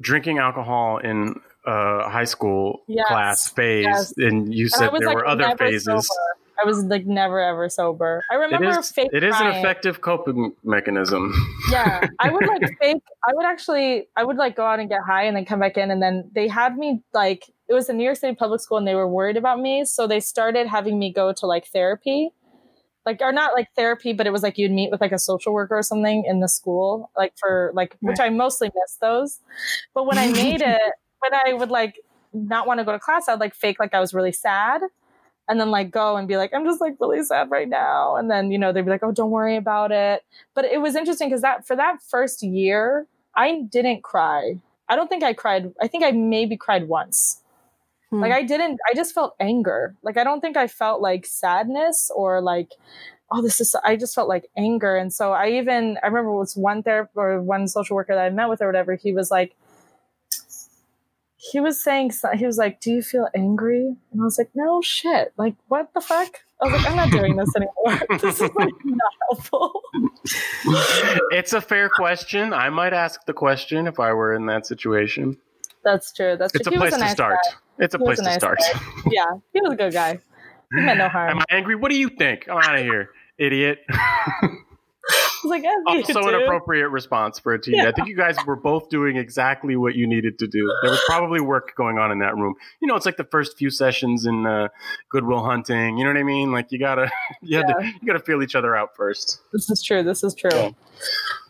[0.00, 4.14] drinking alcohol in uh high school Yes, class phase yes.
[4.16, 5.84] and you said was there like were other phases.
[5.84, 6.29] sober.
[6.62, 8.22] I was like never ever sober.
[8.30, 9.10] I remember it is, fake.
[9.12, 9.54] It is crying.
[9.54, 11.32] an effective coping mechanism.
[11.70, 13.02] yeah, I would like fake.
[13.28, 15.76] I would actually, I would like go out and get high and then come back
[15.76, 18.78] in, and then they had me like it was a New York City public school,
[18.78, 22.30] and they were worried about me, so they started having me go to like therapy,
[23.06, 25.52] like or not like therapy, but it was like you'd meet with like a social
[25.52, 29.40] worker or something in the school, like for like which I mostly missed those,
[29.94, 31.96] but when I made it, when I would like
[32.32, 34.82] not want to go to class, I'd like fake like I was really sad
[35.50, 38.14] and then like go and be like, I'm just like really sad right now.
[38.14, 40.24] And then, you know, they'd be like, oh, don't worry about it.
[40.54, 44.60] But it was interesting because that for that first year, I didn't cry.
[44.88, 45.72] I don't think I cried.
[45.82, 47.42] I think I maybe cried once.
[48.10, 48.20] Hmm.
[48.20, 49.96] Like I didn't, I just felt anger.
[50.04, 52.70] Like I don't think I felt like sadness or like,
[53.32, 54.94] oh, this is, I just felt like anger.
[54.94, 58.24] And so I even, I remember it was one therapist or one social worker that
[58.24, 58.94] I met with or whatever.
[58.94, 59.56] He was like,
[61.52, 64.80] he was saying he was like do you feel angry and i was like no
[64.82, 68.50] shit like what the fuck i was like i'm not doing this anymore this is
[68.54, 69.82] like not helpful
[71.32, 72.52] it's a fair question.
[72.52, 75.36] I might ask the question if I were in that situation.
[75.84, 77.36] that's true that's It's true a He place to nice start.
[77.42, 77.84] guy.
[77.84, 78.58] It's a He place to nice start.
[78.60, 78.80] guy.
[79.10, 80.18] yeah he was a good guy
[80.74, 81.74] he meant no harm Am I angry?
[81.74, 82.48] What do you think?
[82.48, 83.78] I'm out of here, idiot.
[85.50, 87.80] Like, yeah, also, an appropriate response for a teen.
[87.80, 90.72] I think you guys were both doing exactly what you needed to do.
[90.82, 92.54] There was probably work going on in that room.
[92.80, 94.68] You know, it's like the first few sessions in uh,
[95.08, 95.96] Good Will Hunting.
[95.98, 96.52] You know what I mean?
[96.52, 97.10] Like you gotta,
[97.42, 99.40] you, had to, you gotta feel each other out first.
[99.52, 100.02] This is true.
[100.02, 100.50] This is true.
[100.52, 100.70] Yeah.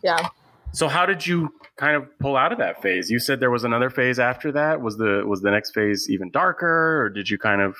[0.03, 0.27] Yeah.
[0.73, 3.09] So, how did you kind of pull out of that phase?
[3.09, 4.81] You said there was another phase after that.
[4.81, 7.75] Was the was the next phase even darker, or did you kind of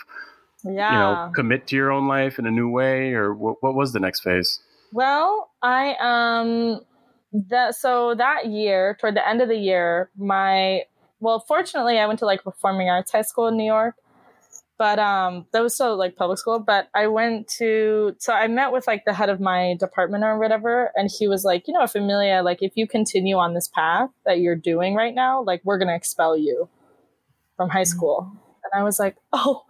[0.64, 0.92] Yeah.
[0.92, 3.94] you know commit to your own life in a new way, or what, what was
[3.94, 4.60] the next phase?
[4.92, 6.82] Well, I um
[7.50, 10.84] that so that year, toward the end of the year, my
[11.20, 13.96] well, fortunately I went to like performing arts high school in New York.
[14.78, 16.60] But um that was still like public school.
[16.60, 20.40] But I went to so I met with like the head of my department or
[20.40, 24.10] whatever, and he was like, you know, Amelia, like if you continue on this path
[24.26, 26.68] that you're doing right now, like we're gonna expel you
[27.58, 28.32] from high school.
[28.64, 29.64] And I was like, Oh,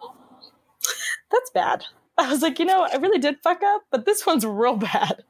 [1.32, 1.86] that's bad.
[2.22, 5.24] I was like, you know, I really did fuck up, but this one's real bad.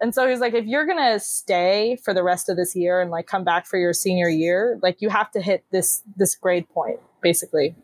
[0.00, 3.00] And so he was like, if you're gonna stay for the rest of this year
[3.00, 6.34] and like come back for your senior year, like you have to hit this this
[6.34, 7.74] grade point, basically.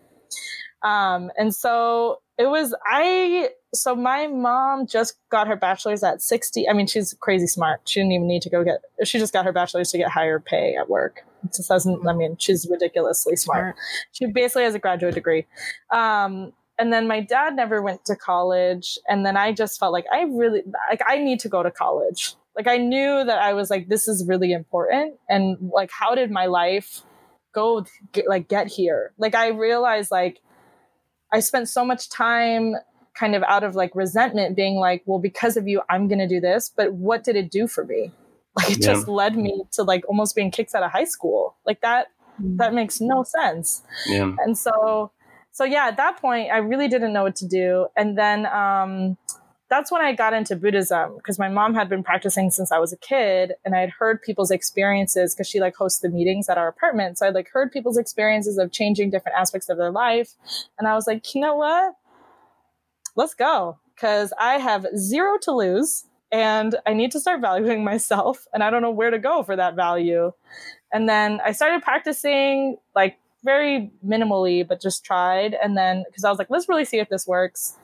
[0.83, 6.69] Um, and so it was I so my mom just got her bachelor's at 60.
[6.69, 7.81] I mean, she's crazy smart.
[7.85, 10.39] She didn't even need to go get she just got her bachelor's to get higher
[10.39, 11.25] pay at work.
[11.45, 13.77] It just doesn't I mean, she's ridiculously smart.
[14.13, 15.47] She basically has a graduate degree.
[15.91, 18.99] Um, and then my dad never went to college.
[19.09, 22.35] And then i just felt like i really like i need to go to college.
[22.57, 25.15] Like i knew that i was like this is really important.
[25.29, 27.03] And like how did my life
[27.55, 29.13] go get, like get here?
[29.19, 30.41] Like i realized like
[31.33, 32.75] i spent so much time
[33.15, 36.29] kind of out of like resentment being like well because of you i'm going to
[36.29, 38.13] do this but what did it do for me?
[38.59, 38.95] Like it Yeah.
[38.95, 41.55] just led me to like almost being kicked out of high school.
[41.65, 42.09] Like that
[42.43, 42.57] mm.
[42.59, 43.83] that makes no sense.
[44.07, 44.35] Yeah.
[44.45, 45.13] and so
[45.59, 47.89] so yeah at that point i really didn't know what to do.
[47.97, 49.19] And then um
[49.69, 52.93] that's when i got into buddhism because my mom had been practicing since i was
[52.93, 56.59] a kid and i had heard people's experiences because she like hosts the meetings at
[56.59, 57.19] our apartment.
[57.19, 60.35] So i'd like heard people's experiences of changing different aspects of their life.
[60.79, 61.95] And i was like you know what?
[63.17, 68.47] Let's go because i have zero to lose and i need to start valuing myself
[68.53, 70.33] and i don't know where to go for that value.
[70.93, 73.19] And then i started practicing like
[73.49, 75.55] very minimally, but just tried.
[75.55, 77.79] And then, because I was like, let's really see if this works.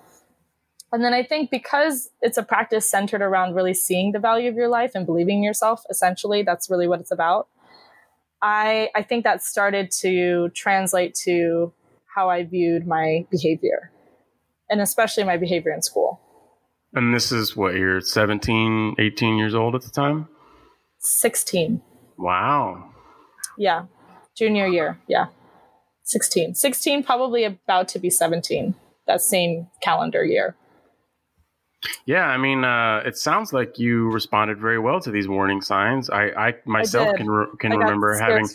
[0.92, 4.57] And then I think because it's a practice centered around really seeing the value of
[4.57, 7.48] your life and believing in yourself, essentially, that's really what it's about.
[8.42, 11.72] I, I think that started to translate to
[12.14, 13.90] how I viewed my behavior
[14.68, 16.20] and especially my behavior in school.
[16.92, 20.29] And this is what you're 17, 18 years old at the time.
[21.00, 21.81] 16.
[22.18, 22.90] Wow.
[23.57, 23.87] Yeah.
[24.37, 24.98] Junior year.
[25.09, 25.27] Yeah.
[26.04, 26.54] 16.
[26.54, 28.74] 16, probably about to be 17
[29.06, 30.56] that same calendar year.
[32.06, 36.08] Yeah, I mean, uh, it sounds like you responded very well to these warning signs.
[36.08, 37.18] I, I myself did.
[37.18, 38.48] can re- can I remember having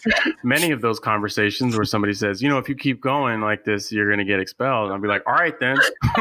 [0.43, 3.91] many of those conversations where somebody says, "You know, if you keep going like this,
[3.91, 5.77] you're going to get expelled." And I'll be like, "All right, then."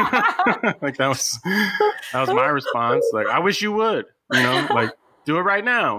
[0.83, 3.03] like that was that was my response.
[3.11, 4.05] Like, I wish you would.
[4.31, 4.91] You know, like
[5.25, 5.97] do it right now.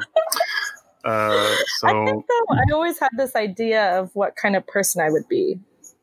[1.05, 5.11] Uh, I think though, I always had this idea of what kind of person I
[5.11, 5.59] would be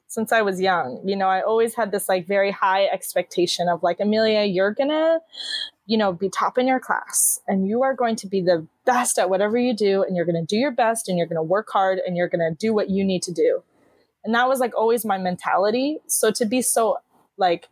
[0.08, 1.02] since I was young.
[1.06, 5.20] You know, I always had this like very high expectation of like, Amelia, you're gonna,
[5.86, 9.20] you know, be top in your class and you are going to be the best
[9.20, 12.00] at whatever you do and you're gonna do your best and you're gonna work hard
[12.06, 13.64] and you're gonna do what you need to do.
[14.24, 16.00] And that was like always my mentality.
[16.08, 16.98] So to be so
[17.38, 17.70] like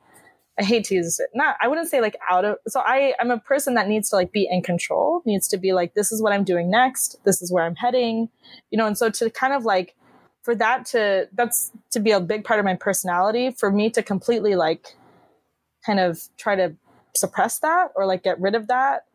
[0.58, 1.30] I hate to use it.
[1.34, 4.16] Not, I wouldn't say like out of, so I, I'm a person that needs to
[4.16, 7.18] like be in control, needs to be like, this is what I'm doing next.
[7.26, 8.30] This is where I'm heading,
[8.72, 9.96] you know, and so to kind of like,
[10.44, 14.02] for that to, that's to be a big part of my personality, for me to
[14.02, 14.96] completely like
[15.86, 16.76] kind of try to
[17.16, 19.06] suppress that or like get rid of that.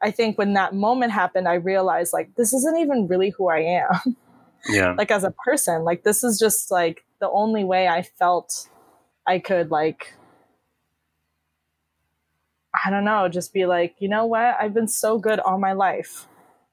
[0.00, 3.60] I think when that moment happened, I realized like, this isn't even really who I
[3.60, 4.16] am.
[4.68, 4.96] Yeah.
[4.98, 8.68] like as a person, like this is just like the only way I felt
[9.24, 10.14] I could like
[12.86, 14.56] I don't know, just be like, you know what?
[14.60, 16.28] I've been so good all my life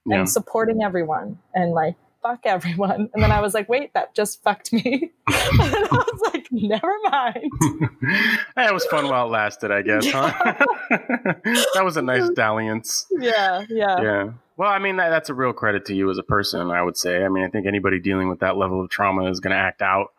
[0.06, 0.20] yeah.
[0.20, 3.10] and supporting everyone and like fuck everyone.
[3.16, 5.12] And then I was like, wait, that just fucked me.
[5.28, 7.52] and I was like, never mind.
[8.56, 10.32] that was fun while it lasted, I guess, huh?
[10.90, 13.08] that was a nice dalliance.
[13.20, 14.02] Yeah, yeah.
[14.02, 14.32] Yeah.
[14.56, 16.96] Well, I mean, that, that's a real credit to you as a person, I would
[16.98, 17.24] say.
[17.24, 19.82] I mean, I think anybody dealing with that level of trauma is going to act
[19.82, 20.14] out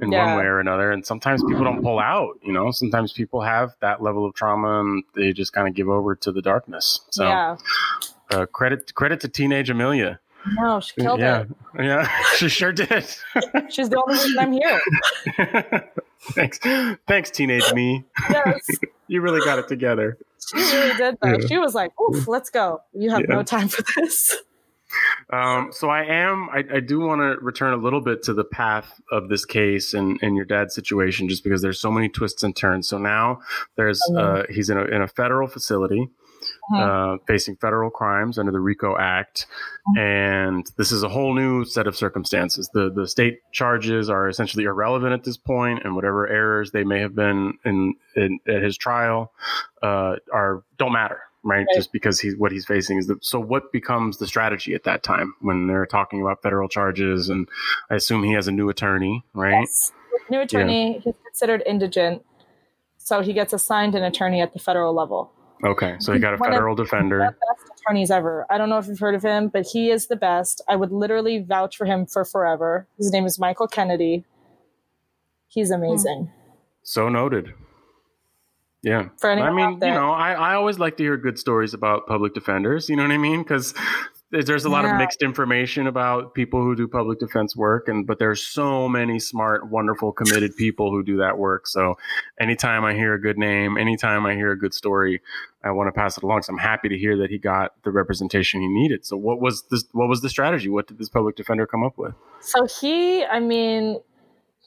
[0.00, 0.26] in Yeah.
[0.26, 0.90] one way or another.
[0.90, 4.80] And sometimes people don't pull out, you know, sometimes people have that level of trauma
[4.80, 7.00] and they just kind of give over to the darkness.
[7.10, 7.56] So, yeah.
[8.30, 10.20] uh, credit, credit to teenage Amelia.
[10.54, 11.42] No, she killed yeah.
[11.42, 11.48] it.
[11.78, 12.08] Yeah.
[12.36, 12.88] she sure did.
[13.70, 14.80] She's the only reason I'm here.
[16.32, 16.58] Thanks.
[17.06, 18.04] Thanks, teenage me.
[18.30, 18.66] Yes.
[19.06, 20.18] You really got it together.
[20.50, 21.28] She really did though.
[21.38, 21.46] Yeah.
[21.46, 22.80] She was like, oof, let's go.
[22.92, 23.26] You have Yeah.
[23.36, 24.36] no time for this.
[25.30, 26.48] Um, so I am.
[26.50, 29.92] I, I do want to return a little bit to the path of this case
[29.92, 32.88] and, and your dad's situation, just because there's so many twists and turns.
[32.88, 33.40] So now
[33.76, 36.08] there's uh, he's in a in a federal facility,
[36.74, 39.46] uh, facing federal crimes under the RICO Act,
[39.96, 42.70] and this is a whole new set of circumstances.
[42.72, 47.00] The the state charges are essentially irrelevant at this point, and whatever errors they may
[47.00, 49.32] have been in, in at his trial
[49.82, 51.20] uh, are don't matter.
[51.44, 51.58] Right?
[51.58, 51.66] Right.
[51.74, 55.04] just because he's what he's facing is the so what becomes the strategy at that
[55.04, 57.48] time when they're talking about federal charges and
[57.88, 59.60] I assume he has a new attorney, right?
[59.60, 59.92] Yes.
[60.28, 62.22] New attorney, he's considered indigent.
[62.98, 65.32] So he gets assigned an attorney at the federal level.
[65.64, 67.18] Okay, so he got a One of federal The defender.
[67.18, 68.46] best attorneys ever.
[68.48, 70.60] I don't know if you've heard of him, but he is the best.
[70.68, 72.86] I would literally vouch for him for forever.
[72.96, 74.24] His name is Michael Kennedy.
[75.48, 75.74] He's hmm.
[75.74, 76.30] amazing.
[76.82, 77.54] So noted.
[78.82, 79.08] Yeah.
[79.18, 79.88] For anyone I mean, out there.
[79.90, 82.88] you know, I, I always like to hear good stories about public defenders.
[82.88, 83.42] You know what I mean?
[83.42, 83.74] Because
[84.30, 88.18] there's a lot of mixed information about people who do public defense work, and but
[88.18, 91.66] there's so many smart, wonderful, committed people who do that work.
[91.66, 91.96] So
[92.38, 95.22] anytime I hear a good name, anytime I hear a good story,
[95.64, 96.42] I want to pass it along.
[96.42, 99.04] So I'm happy to hear that he got the representation he needed.
[99.04, 99.84] So what was this?
[99.92, 100.68] What was the strategy?
[100.68, 102.14] What did this public defender come up with?
[102.40, 104.00] So he, I mean,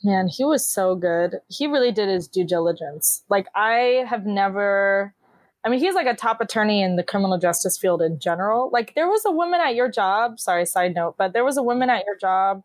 [0.04, 1.38] man, he was so good.
[1.48, 3.24] He really did his due diligence.
[3.30, 5.16] Like I have never
[5.64, 8.70] I mean, he's like a top attorney in the criminal justice field in general.
[8.74, 11.64] Like there was a woman at your job, sorry, side note, but there was a
[11.64, 12.64] woman at your job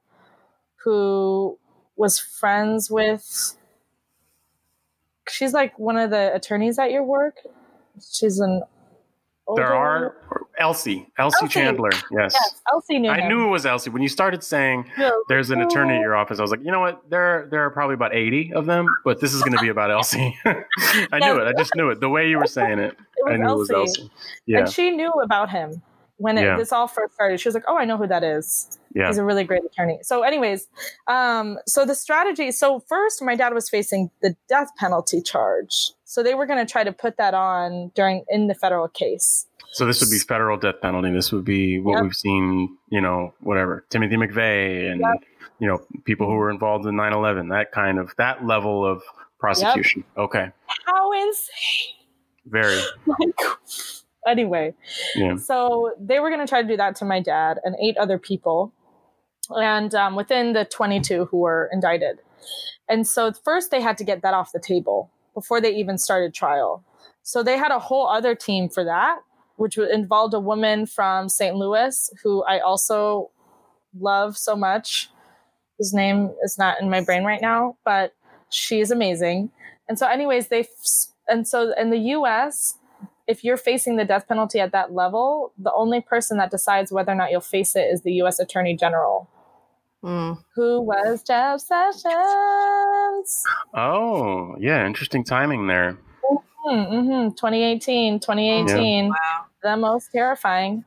[0.76, 1.58] who
[1.96, 3.54] was friends with
[5.28, 7.38] she's like one of the attorneys at your work.
[8.12, 8.62] She's an
[9.46, 10.16] older There are
[10.58, 11.48] Elsie, Elsie, Elsie.
[11.48, 11.90] Chandler.
[12.10, 12.32] Yes.
[12.34, 13.28] Yes, Elsie knew I him.
[13.28, 13.90] knew it was Elsie.
[13.90, 15.10] When you started saying Yeah.
[15.28, 17.08] there's an attorney at your office, I was like, you know what?
[17.10, 19.90] There, there are probably about 80 of them, but this is going to be about
[19.90, 20.36] Elsie.
[20.46, 21.46] I knew it.
[21.46, 22.00] I just knew it.
[22.00, 23.74] The way you were saying it, It I knew Elsie.
[23.74, 24.10] it was Elsie.
[24.46, 24.58] Yeah.
[24.60, 25.82] And she knew about him
[26.16, 26.56] when it, Yeah.
[26.56, 27.38] this all first started.
[27.38, 28.78] She was like, "Oh, I know who that is.
[28.94, 29.08] Yeah.
[29.08, 30.66] He's a really great attorney." So, anyways,
[31.06, 32.50] um, so the strategy.
[32.52, 35.92] So first, my dad was facing the death penalty charge.
[36.08, 39.46] So they were going to try to put that on during in the federal case.
[39.72, 41.10] So this would be federal death penalty.
[41.12, 42.02] This would be what Yep.
[42.04, 43.84] we've seen, you know, whatever.
[43.90, 45.24] Timothy McVeigh and, Yep.
[45.58, 49.02] you know, people who were involved in 9-11, that kind of, that level of
[49.40, 50.04] prosecution.
[50.16, 50.52] Okay.
[50.86, 51.96] How insane!
[52.46, 52.80] Very.
[53.06, 54.74] Like, anyway,
[55.16, 55.36] Yeah.
[55.36, 58.18] so they were going to try to do that to my dad and eight other
[58.18, 58.72] people
[59.50, 62.18] and um, within the 22 who were indicted
[62.88, 66.32] and so first they had to get that off the table before they even started
[66.32, 66.82] trial.
[67.22, 69.20] So they had a whole other team for that
[69.56, 73.30] which involved a woman from st louis who i also
[73.98, 75.08] love so much.
[75.78, 78.14] His name is not in my brain right now but
[78.50, 79.50] she's amazing.
[79.88, 80.66] And so anyways they
[81.28, 82.78] and so in the us
[83.26, 87.10] if you're facing the death penalty at that level, the only person that decides whether
[87.10, 88.38] or not you'll face it is the U.S.
[88.38, 89.28] Attorney General,
[90.06, 90.38] Mm.
[90.54, 93.42] who was Jeff Sessions.
[93.74, 94.86] Oh, yeah.
[94.86, 95.98] Interesting timing there.
[96.68, 97.30] Mm-hmm.
[97.30, 99.14] 2018, 2018, Wow.
[99.62, 100.84] the most terrifying.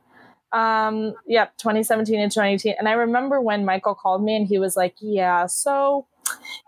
[0.52, 2.74] Um, yep, 2017 and 2018.
[2.78, 6.06] And I remember when Michael called me and he was like, "Yeah, so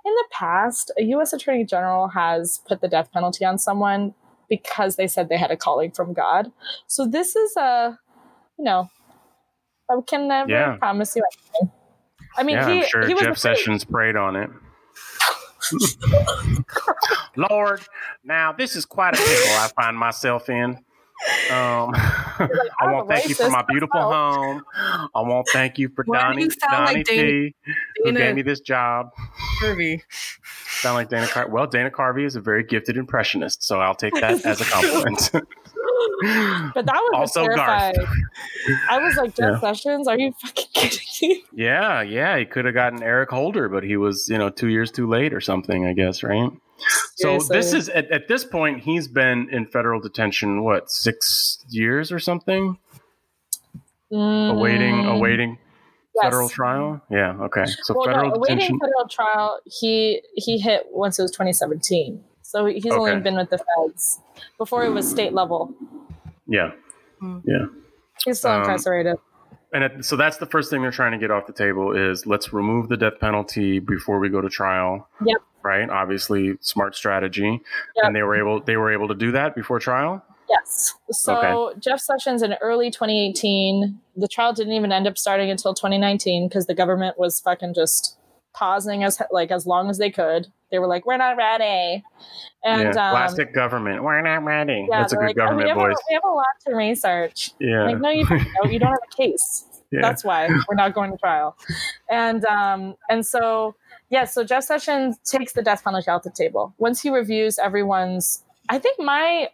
[0.05, 1.33] in the past, a U.S.
[1.33, 4.15] Attorney General has put the death penalty on someone
[4.49, 6.53] because they said they had a calling from God.
[6.87, 7.99] So this is a,
[8.59, 8.89] you know,
[9.91, 10.77] I can never Yeah.
[10.77, 11.73] promise you anything.
[12.37, 13.37] I mean, yeah, he, I'm sure he Jeff afraid.
[13.39, 14.51] Sessions prayed on it.
[17.37, 17.81] Lord,
[18.25, 20.71] now this is quite a pickle I find myself in.
[21.51, 22.49] Um, I
[22.81, 24.13] I'm want to thank you for my beautiful myself.
[24.15, 24.63] home.
[25.15, 27.55] I want to thank you for Why Donnie, you sound Donnie like Dana- T,
[27.99, 29.11] who Dana- gave me this job.
[29.61, 30.03] Kirby.
[30.81, 34.15] Sound like Dana Car- Well, Dana Carvey is a very gifted impressionist, so I'll take
[34.15, 35.31] that as a compliment.
[36.75, 37.95] But that was Also terrifying.
[37.95, 38.09] Garth.
[38.91, 39.61] I was like, Jeff Yeah.
[39.61, 41.45] Sessions, are you fucking kidding me?
[41.53, 44.91] yeah, yeah, he could have gotten Eric Holder, but he was, you know, two years
[44.91, 46.51] too late or something, I guess, right?
[47.17, 52.11] So this is at, at this point he's been in federal detention what six years
[52.11, 52.79] or something,
[54.11, 55.59] awaiting Mm, awaiting
[56.15, 56.25] yes.
[56.25, 57.01] federal trial.
[57.11, 57.65] Yeah, okay.
[57.83, 58.79] So well, federal no, awaiting detention.
[58.81, 62.23] federal trial, he he hit once it was 2017.
[62.53, 64.21] So he's only been with the feds.
[64.59, 65.73] Before it was state level.
[66.47, 66.73] Yeah,
[67.19, 67.39] Hmm.
[67.45, 67.65] yeah.
[68.27, 69.17] He's still Um, incarcerated.
[69.73, 72.27] And it, so that's the first thing they're trying to get off the table is
[72.27, 75.09] let's remove the death penalty before we go to trial.
[75.25, 75.39] Yep.
[75.63, 75.89] Right.
[75.89, 77.63] Obviously, smart strategy.
[77.97, 78.05] Yep.
[78.05, 80.23] And they were able they were able to do that before trial.
[80.51, 80.93] Yes.
[81.11, 86.49] So Jeff Sessions in early 2018, the trial didn't even end up starting until 2019
[86.49, 88.19] because the government was fucking just
[88.55, 90.47] pausing as like as long as they could.
[90.71, 92.03] They were like, "We're not ready,"
[92.65, 93.09] and yeah.
[93.09, 94.03] um, Plastic government.
[94.03, 94.87] We're not ready.
[94.89, 95.95] yeah, that's a good like, "Oh, government we voice.
[95.95, 97.51] A, we have a lot to research.
[97.61, 97.85] yeah.
[97.85, 98.73] Like, no, you don't.
[98.73, 99.67] You don't have a case.
[99.91, 100.01] yeah.
[100.01, 101.57] That's why we're not going to trial.
[102.11, 103.75] And um, and so
[104.09, 108.45] yeah, so Jeff Sessions takes the death penalty off the table once he reviews everyone's.
[108.69, 109.49] I think my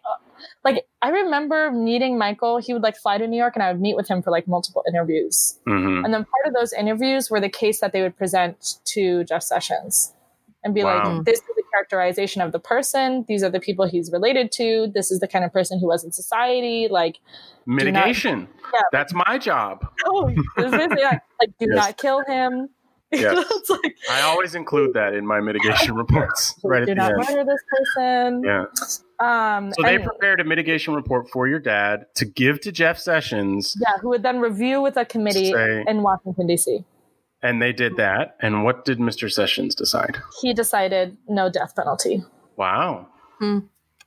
[0.63, 2.57] like I remember meeting Michael.
[2.57, 4.47] He would like fly to New York, and I would meet with him for like
[4.47, 5.59] multiple interviews.
[5.65, 9.23] hmm And then part of those interviews were the case that they would present to
[9.25, 10.13] Jeff Sessions
[10.63, 11.15] and be Wow.
[11.17, 13.23] like, this is the characterization of the person.
[13.29, 14.91] These are the people he's related to.
[14.93, 16.87] This is the kind of person he was in society.
[16.89, 17.19] Like,
[17.65, 18.47] Mitigation.
[18.73, 18.79] Yeah.
[18.91, 19.87] That's my job.
[20.05, 21.75] oh, this is yeah, like, do Yes.
[21.75, 22.69] not kill him.
[23.19, 23.45] Yes.
[23.49, 26.53] it's like, I always include that in my mitigation reports.
[26.63, 27.25] right do at the not end.
[27.27, 28.43] murder this person.
[28.43, 28.65] Yeah.
[29.19, 32.99] Um, So they and- prepared a mitigation report for your dad to give to Jeff
[32.99, 36.83] Sessions, yeah, who would then review with a committee Say- in Washington, D.C.
[37.41, 38.35] and they did that.
[38.41, 39.31] And what did Mr.
[39.31, 40.17] Sessions decide?
[40.41, 42.23] He decided no death penalty.
[42.57, 43.07] Wow.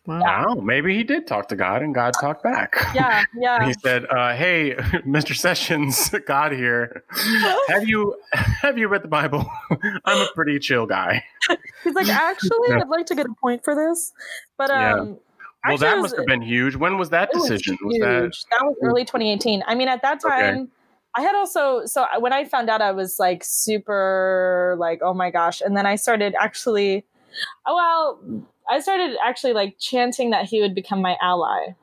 [0.07, 0.21] Wow.
[0.21, 0.55] Wow.
[0.55, 2.75] Maybe he did talk to God and God talked back.
[2.93, 3.65] Yeah, yeah.
[3.67, 4.75] he said, uh, "Hey,
[5.07, 5.35] Mr.
[5.37, 7.05] Sessions, God here.
[7.69, 9.49] Have you have you read the Bible?
[10.05, 11.23] I'm a pretty chill guy.
[11.85, 12.79] He's like, actually, Yeah.
[12.81, 14.13] I'd like to get a point for this,
[14.59, 14.95] but Yeah.
[14.95, 15.19] um,
[15.69, 16.75] Well, that was- must have been huge.
[16.75, 17.79] When was that it was decision?
[17.85, 19.63] Was, that that was early 2018.
[19.69, 20.29] I mean, at that Okay.
[20.53, 20.69] time,
[21.15, 25.31] I had also so when I found out, I was like super like, oh my
[25.31, 27.05] gosh, and then I started actually,
[27.67, 31.75] oh, well, I started actually like chanting that he would become my ally.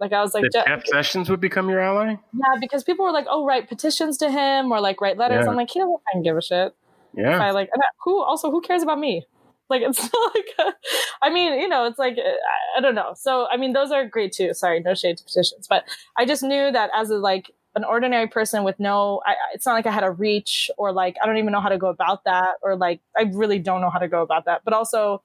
[0.00, 2.16] Like I was like, that Jeff Sessions would become your ally?
[2.32, 5.44] yeah, because people were like, oh, write petitions to him or like write letters.
[5.44, 5.50] Yeah.
[5.50, 6.74] I'm like, he doesn't fucking give a shit.
[7.16, 7.38] Yeah.
[7.42, 7.70] I like
[8.04, 9.24] who also who cares about me?
[9.70, 10.74] Like it's not like a,
[11.22, 13.14] I mean, you know, it's like I, I don't know.
[13.16, 14.52] So I mean, those are great too.
[14.52, 15.84] Sorry, no shade to petitions, but
[16.18, 19.72] I just knew that as a like an ordinary person with no, I- it's not
[19.72, 22.24] like I had a reach or like I don't even know how to go about
[22.24, 24.62] that or like I really don't know how to go about that.
[24.64, 25.22] But also,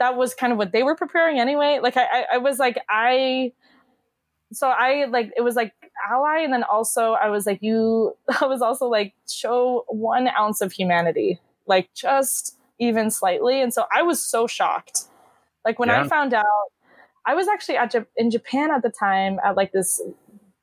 [0.00, 1.78] that was kind of what they were preparing anyway.
[1.80, 3.52] Like I, I, I was like I.
[4.52, 5.72] So I like it was like
[6.10, 8.16] ally, and then also I was like you.
[8.40, 11.38] I was also like show one ounce of humanity
[11.70, 13.62] like just even slightly.
[13.62, 15.04] And so I was so shocked.
[15.64, 16.02] Like when Yeah.
[16.02, 16.44] I found out,
[17.24, 20.02] I was actually at in Japan at the time at like this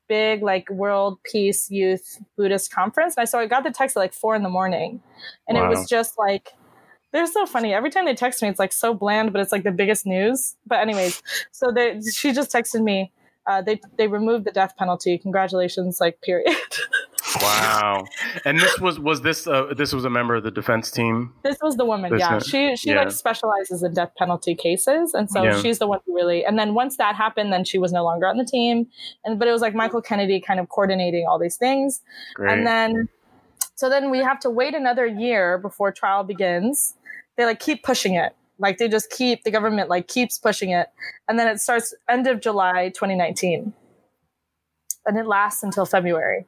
[0.08, 3.15] big like world peace youth Buddhist conference.
[3.15, 5.02] And I so I got the text at like four in the morning,
[5.47, 6.54] and it was just like.
[7.13, 7.74] They're so funny.
[7.74, 10.56] Every time they text me, it's like so bland, but it's like the biggest news.
[10.65, 13.12] But anyways, so they she just texted me.
[13.46, 15.17] Uh, they they removed the death penalty.
[15.17, 16.56] Congratulations, like period.
[17.41, 18.06] Wow.
[18.46, 21.34] And this was was this uh, this was a member of the defense team?
[21.43, 22.12] This was the woman.
[22.12, 23.04] This yeah, one- she she yeah.
[23.04, 25.62] like specializes in death penalty cases, and so Yeah.
[25.62, 26.46] she's the one who really.
[26.46, 28.88] And then once that happened, then she was no longer on the team,
[29.26, 32.02] and but it was like Michael Kennedy kind of coordinating all these things,
[32.36, 32.54] Great.
[32.54, 33.10] and then
[33.76, 36.95] so then we have to wait another year before trial begins.
[37.38, 40.88] They like keep pushing it, like they just keep the government like keeps pushing it,
[41.28, 43.74] and then it starts end of July 2019,
[45.06, 46.46] and it lasts until February.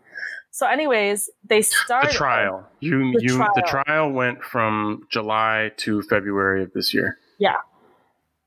[0.52, 2.68] So, anyways, they the start trial.
[2.80, 3.84] You The you the trial.
[3.86, 7.18] trial went from July to February of this year.
[7.38, 7.58] Yeah.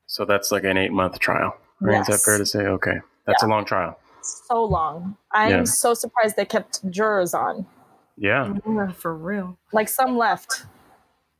[0.05, 1.55] So that's like an eight month trial.
[1.79, 2.01] Right?
[2.01, 2.59] Is that fair to say?
[2.67, 2.99] Okay.
[3.25, 3.97] That's a long trial.
[4.21, 5.15] so long.
[5.31, 5.63] I'm Yeah.
[5.63, 7.65] so surprised they kept jurors on.
[8.17, 8.53] Yeah.
[8.67, 9.57] Yeah, for real.
[9.73, 10.65] Like some left.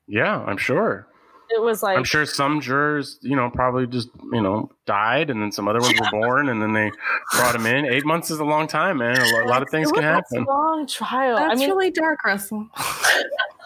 [0.07, 1.07] Yeah, I'm sure.
[1.49, 5.41] It was like I'm sure some jurors, you know, probably just, you know, died and
[5.41, 6.91] then some other ones were born and then they
[7.33, 7.85] brought them in.
[7.85, 9.19] Eight months is a long time, man.
[9.21, 10.43] A lo- a lot of things it can happen.
[10.43, 11.37] A long trial.
[11.37, 12.67] That's I mean, really dark, Russell.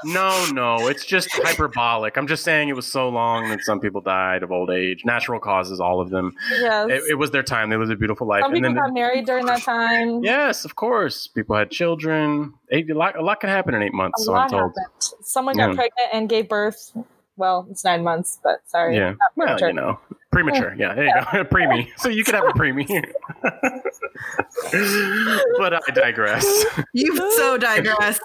[0.04, 2.18] No, no, it's just hyperbolic.
[2.18, 5.40] I'm just saying it was so long that some people died of old age, natural
[5.40, 6.36] causes, all of them.
[6.52, 6.88] Yes.
[6.92, 7.72] It, it was their time.
[7.72, 8.44] They lived a beautiful life.
[8.44, 10.24] Some and people then, got married during that time.
[10.24, 12.54] yes, of course, people had children.
[12.70, 14.22] Eight, a lot, a lot can happen in eight months.
[14.22, 14.62] A so I'm told.
[14.78, 15.04] happened.
[15.24, 15.76] Someone got Yeah.
[15.76, 16.92] pregnant and gave birth.
[17.38, 18.96] Well, it's nine months, but sorry.
[18.96, 19.14] Yeah.
[19.38, 20.00] Not Well, you know,
[20.32, 20.76] premature.
[20.78, 21.22] Yeah, there you go.
[21.46, 21.90] preemie.
[21.98, 23.06] So you could have a preemie.
[25.58, 26.66] but I digress.
[26.94, 28.22] You've so digressed.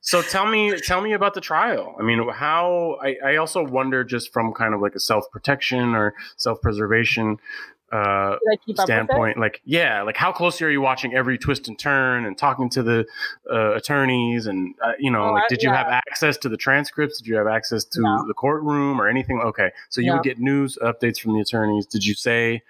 [0.00, 1.96] So tell me, tell me about the trial.
[1.98, 2.98] I mean, how?
[3.02, 7.38] I, I also wonder, just from kind of like a self protection or self preservation
[7.90, 8.82] uh, Did I keep up with it?
[8.86, 12.68] standpoint, like yeah, like how closely are you watching every twist and turn and talking
[12.70, 13.06] to the
[13.50, 15.76] uh, attorneys and uh, you know, Oh, like I- did you yeah.
[15.78, 17.18] have access to the transcripts?
[17.18, 18.24] Did you have access to No.
[18.26, 19.40] the courtroom or anything?
[19.40, 20.14] Okay, so you No.
[20.16, 21.86] would get news updates from the attorneys.
[21.86, 22.62] Did you say?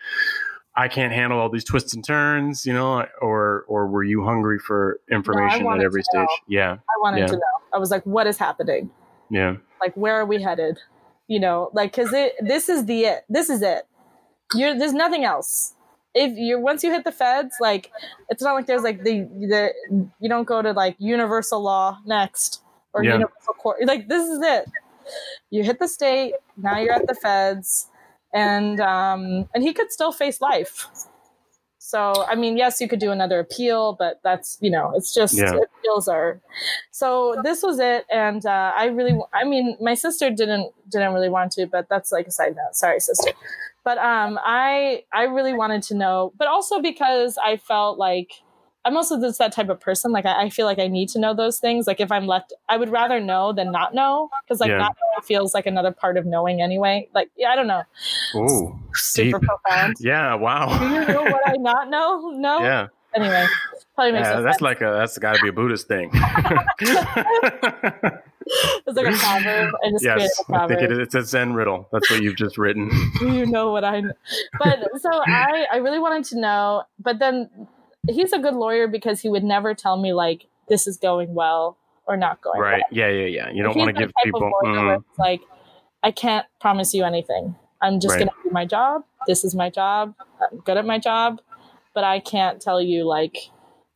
[0.77, 4.61] I can't handle all these twists and turns, you know, or or were you hungry
[4.61, 6.29] for information at every stage?
[6.47, 7.27] Yeah, I wanted Yeah.
[7.27, 7.43] to know.
[7.75, 8.91] I was like, what is happening?
[9.31, 9.57] yeah.
[9.81, 10.79] Like, where are we headed?
[11.27, 13.25] You know, like, cause it, this is the it.
[13.29, 13.87] This is it.
[14.55, 15.74] You're, there's nothing else.
[16.14, 17.92] If you're, once you hit the feds, like,
[18.28, 22.62] it's not like there's like the, the, you don't go to like universal law next
[22.92, 23.12] or Yeah.
[23.14, 23.78] universal court.
[23.84, 24.70] Like, this is it.
[25.51, 27.88] You hit the state, now you're at the feds,
[28.34, 30.86] and, um, and he could still face life.
[31.78, 35.38] So, I mean, yes, you could do another appeal, but that's, you know, it's just
[35.38, 35.55] Yeah.
[35.78, 36.40] appeals are.
[36.90, 41.30] So this was it, and uh, I really, I mean, my sister didn't didn't really
[41.30, 42.74] want to, but that's like a side note.
[42.74, 43.30] Sorry, sister.
[43.89, 48.32] But um, I I really wanted to know, but also because I felt like
[48.84, 50.12] I'm also just that type of person.
[50.12, 51.86] Like I, I feel like I need to know those things.
[51.86, 54.76] Like if I'm left, I would rather know than not know, because like Yeah.
[54.76, 57.09] not knowing feels like another part of knowing anyway.
[57.14, 57.82] Like yeah, I don't know,
[58.34, 59.49] Ooh, super deep.
[59.49, 59.97] profound.
[60.01, 60.78] Yeah, wow.
[60.78, 62.30] Do you know what I not know?
[62.36, 62.62] No.
[62.62, 63.49] yeah, Anyway,
[63.99, 64.44] probably makes yeah sense.
[64.44, 66.11] that's like a that's got to be a Buddhist thing.
[68.86, 69.74] It's like a proverb.
[69.84, 70.99] I just yes, a I think it is.
[70.99, 71.86] It's a Zen riddle.
[71.92, 72.90] That's what you've just written.
[73.20, 74.12] you know what I know.
[74.59, 77.51] But so I, I really wanted to know, but then
[78.09, 81.76] he's a good lawyer because he would never tell me like this is going well
[82.07, 82.78] or not going right?
[82.78, 82.88] well.
[82.90, 83.51] Yeah, yeah, yeah.
[83.51, 84.51] You don't want to give people.
[84.64, 85.42] mm, like
[86.03, 87.55] I can't promise you anything.
[87.82, 88.20] I'm just Right.
[88.20, 89.05] gonna do my job.
[89.26, 90.14] This is my job.
[90.40, 91.42] I'm good at my job,
[91.92, 93.51] but I can't tell you like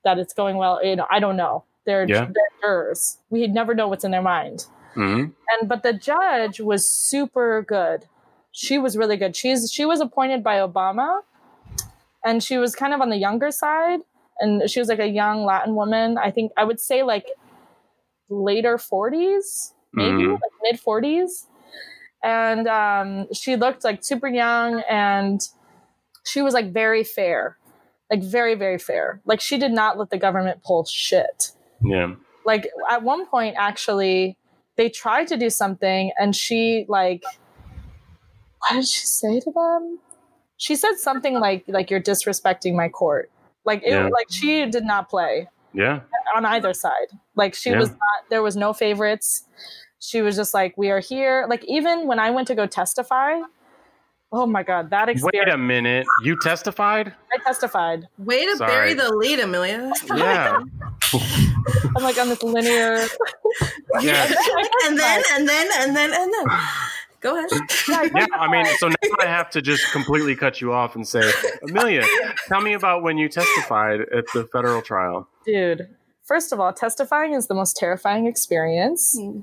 [0.04, 0.84] that it's going well.
[0.84, 1.64] You know, I don't know.
[1.86, 2.26] They're, Yeah.
[2.26, 3.18] they're jurors.
[3.30, 5.32] We never know what's in their mind mhm.
[5.50, 8.06] and but the judge was super good
[8.52, 11.22] she was really good she's she was appointed by obama
[12.24, 14.00] and she was kind of on the younger side
[14.38, 17.26] and she was like a young latin woman i think i would say like
[18.28, 20.32] later 40s maybe Mhm.
[20.32, 21.46] like mid 40s
[22.22, 25.40] and um, she looked like super young and
[26.24, 27.56] she was like very fair
[28.12, 31.52] like very very fair like she did not let the government pull shit
[31.82, 32.14] Yeah.
[32.44, 34.36] like at one point actually
[34.76, 37.22] they tried to do something and she like
[38.60, 39.98] what did she say to them
[40.58, 43.30] she said something like like you're disrespecting my court
[43.64, 44.08] like it Yeah.
[44.08, 46.00] like she did not play Yeah.
[46.36, 47.78] on either side like she Yeah.
[47.78, 49.44] was not there was no favorites
[49.98, 53.40] she was just like we are here like even when i went to go testify
[54.32, 55.46] oh my god that experience.
[55.46, 56.06] Wait a minute.
[56.22, 57.12] You testified?
[57.32, 58.70] i testified Way to Sorry.
[58.72, 59.92] bury the lead, Amelia.
[60.16, 60.60] Yeah.
[61.96, 63.06] i'm like on this linear
[64.00, 64.24] Yeah.
[64.86, 66.58] and then, and then, and then, and then.
[67.20, 67.50] Go ahead.
[67.88, 71.22] Yeah, I mean, so now I have to just completely cut you off and say,
[71.62, 72.02] Amelia,
[72.48, 75.28] tell me about when you testified at the federal trial.
[75.46, 75.86] Dude,
[76.24, 79.16] first of all, testifying is the most terrifying experience.
[79.16, 79.40] Hmm.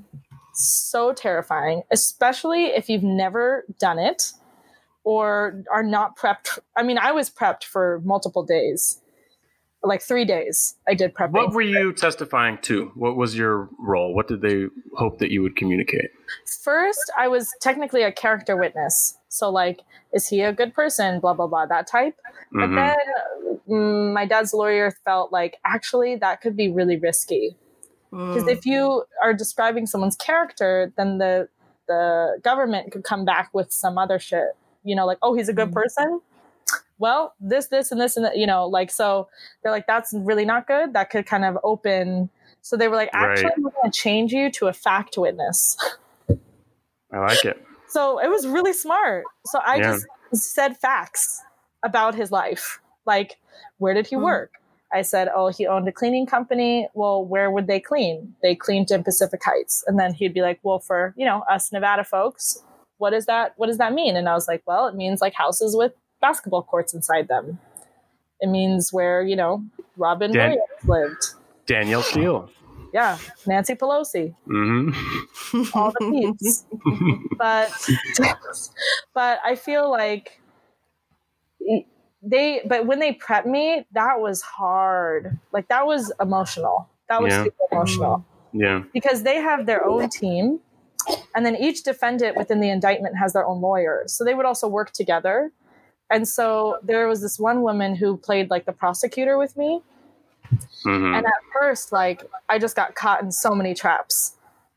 [0.52, 4.32] So terrifying, especially if you've never done it
[5.04, 6.58] or are not prepped.
[6.76, 9.00] I mean, I was prepped for multiple days,
[9.82, 10.76] like three days.
[10.88, 11.32] I did prepping.
[11.32, 12.92] What were you testifying to?
[12.94, 14.14] What was your role?
[14.14, 16.10] What did they hope that you would communicate?
[16.62, 19.16] First, I was technically a character witness.
[19.28, 19.80] So, like,
[20.12, 21.20] is he a good person?
[21.20, 22.16] Blah, blah, blah, that type.
[22.52, 22.74] But Mhm.
[22.76, 27.56] then mm, my dad's lawyer felt like actually that could be really risky.
[28.12, 28.52] because Mm.
[28.52, 31.48] if you are describing someone's character then the
[31.86, 35.52] the government could come back with some other shit you know like oh he's a
[35.52, 35.72] good Mhm.
[35.74, 36.20] person
[36.98, 39.28] well this this and this and that you know like so
[39.62, 42.30] they're like that's really not good that could kind of open
[42.62, 43.58] so they were like actually Right.
[43.58, 45.76] we're going to change you to a fact witness
[47.12, 47.62] I like it.
[47.88, 49.92] so it was really smart so i Yeah.
[49.92, 51.42] just said facts
[51.82, 53.38] about his life like
[53.78, 54.22] where did he Mhm.
[54.22, 54.52] work
[54.92, 58.90] i said oh he owned a cleaning company well where would they clean they cleaned
[58.90, 62.62] in pacific heights and then he'd be like well for you know us nevada folks
[63.00, 65.34] what is that what does that mean and i was like well it means like
[65.34, 67.58] houses with basketball courts inside them
[68.40, 69.64] it means where you know
[69.96, 71.34] robin Dan- williams lived
[71.66, 72.48] Danielle Steel.
[72.92, 75.62] Yeah, Nancy Pelosi, Mm-hmm.
[75.78, 76.64] all the peeps.
[77.38, 77.70] but
[79.14, 80.40] but I feel like
[82.22, 85.38] they but when they prepped me, that was hard.
[85.52, 86.88] Like that was emotional.
[87.08, 87.44] That was Yeah.
[87.44, 88.82] super emotional Yeah.
[88.92, 90.58] because they have their own team
[91.34, 94.68] and then each defendant within the indictment has their own lawyer so they would also
[94.68, 95.52] work together
[96.10, 99.80] and so there was this one woman who played like the prosecutor with me
[100.82, 104.34] hmm and at first like i just got caught in so many traps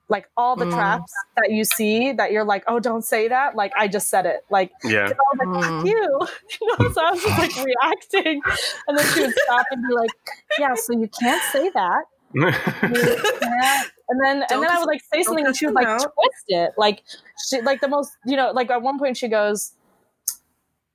[0.10, 0.74] like all the Mm.
[0.74, 4.26] traps that you see that you're like oh don't say that like i just said
[4.26, 5.08] it like yeah.
[5.08, 5.86] I was like, fuck Mm.
[5.86, 6.28] you.
[6.62, 8.42] you know, so I was just like reacting.
[8.88, 10.12] And then she would stop and be like,
[10.60, 12.04] Yeah, so you can't say that.
[12.90, 13.90] You can't.
[14.10, 16.00] And then and then I would like say something and she would like out.
[16.02, 16.72] twist it.
[16.78, 17.04] Like
[17.50, 19.74] she like the most you know, like at one point she goes,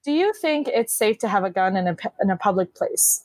[0.05, 3.25] Do you think it's safe to have a gun in a in a public place?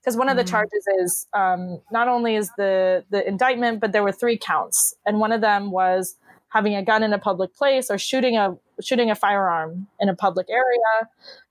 [0.00, 0.48] Because one of the Mhm.
[0.50, 5.20] charges is um, not only is the the indictment, but there were three counts, and
[5.20, 6.16] one of them was
[6.50, 10.14] having a gun in a public place or shooting a shooting a firearm in a
[10.14, 11.08] public area,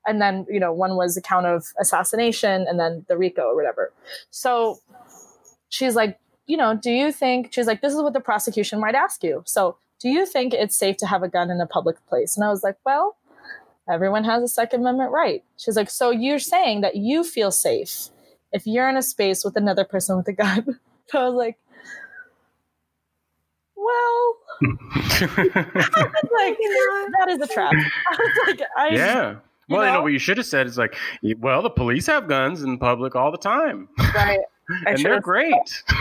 [0.08, 3.56] and then you know one was a count of assassination, and then the RICO or
[3.56, 3.94] whatever.
[4.32, 4.80] So
[5.70, 6.18] she's like,
[6.48, 9.44] you know, do you think she's like, this is what the prosecution might ask you.
[9.46, 12.38] So do you think it's safe to have a gun in a public place?
[12.38, 13.18] And I was like, well,
[13.90, 15.44] everyone has a Second Amendment right.
[15.58, 18.10] She's like, so you're saying that you feel safe
[18.54, 20.80] if you're in a space with another person with a gun.
[21.10, 21.58] So I was like,
[23.78, 27.74] well, like that is a trap.
[28.12, 29.36] I was like, I yeah.
[29.70, 30.02] Well, you know know?
[30.02, 30.98] what you should have said is like,
[31.40, 34.42] well, the police have guns in public all the time, right.
[34.86, 35.54] I and they're great.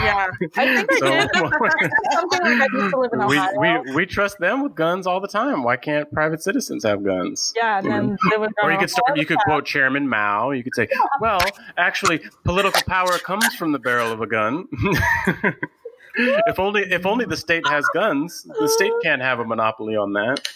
[0.02, 1.06] Yeah, I think So-.
[1.06, 3.82] Something like I used to live in we, Ohio.
[3.86, 5.62] we we trust them with guns all the time.
[5.62, 7.52] Why can't private citizens have guns?
[7.56, 8.08] yeah, and then
[8.38, 9.04] would go, Or you could start.
[9.10, 10.50] "Oh, You could quote Chairman Mao.
[10.50, 10.88] You could say,
[11.20, 11.40] "Well,
[11.76, 14.66] actually, political power comes from the barrel of a gun.
[16.16, 20.12] if only if only the state has guns, the state can't have a monopoly on
[20.14, 20.46] that."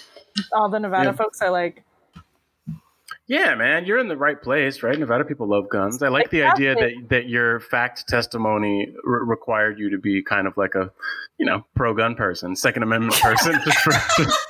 [0.52, 1.12] all the Nevada Yeah.
[1.12, 1.82] folks are like,
[3.30, 4.98] Yeah, man, you're in the right place, right?
[4.98, 6.02] Nevada people love guns.
[6.02, 10.48] I like the idea that that your fact testimony re- required you to be kind
[10.48, 10.90] of like a,
[11.38, 13.92] you know, pro gun person, Second Amendment person, just for,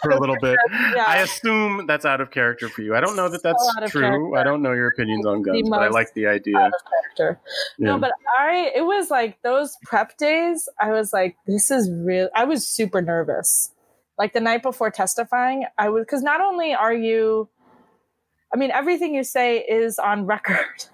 [0.02, 0.56] for a little bit.
[0.96, 1.04] yeah.
[1.06, 2.94] I assume that's out of character for you.
[2.96, 4.00] I don't know that that's So true.
[4.00, 4.36] character.
[4.38, 6.56] I don't know your opinions on guns, but I like the idea.
[6.56, 6.80] out of
[7.18, 7.40] character.
[7.78, 7.86] Yeah.
[7.86, 10.70] No, but I it was like those prep days.
[10.80, 12.30] I was like, this is real.
[12.34, 13.72] I was super nervous.
[14.16, 17.50] Like the night before testifying, I was because not only are you,
[18.52, 20.66] I mean, everything you say is on record.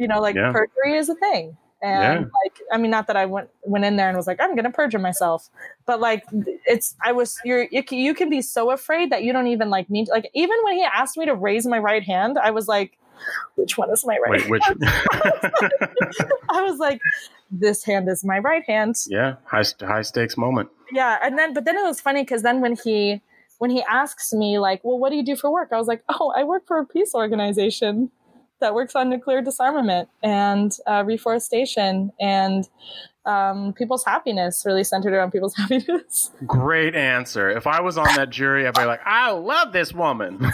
[0.00, 0.52] You know, like Yeah.
[0.52, 1.56] perjury is a thing.
[1.82, 2.18] And Yeah.
[2.44, 4.62] like, I mean, not that I went went in there and was like, I'm going
[4.64, 5.48] to perjure myself,
[5.86, 6.22] but like,
[6.66, 9.70] it's I was you're you can, you can be so afraid that you don't even
[9.70, 12.68] like mean like even when he asked me to raise my right hand, I was
[12.68, 12.96] like,
[13.56, 14.40] which one is my right?
[14.40, 14.62] Wait, which?
[16.50, 17.00] I was like,
[17.50, 18.94] this hand is my right hand.
[19.08, 20.68] yeah, high high stakes moment.
[20.92, 23.20] Yeah, and then but then it was funny because then when he
[23.58, 25.68] when he asks me like, well, what do you do for work?
[25.72, 28.10] I was like, oh, I work for a peace organization
[28.60, 32.68] that works on nuclear disarmament and uh, reforestation and
[33.28, 36.30] um, people's happiness, really centered around people's happiness.
[36.46, 37.50] Great answer.
[37.50, 40.40] If I was on that jury, I'd be like, I love this woman.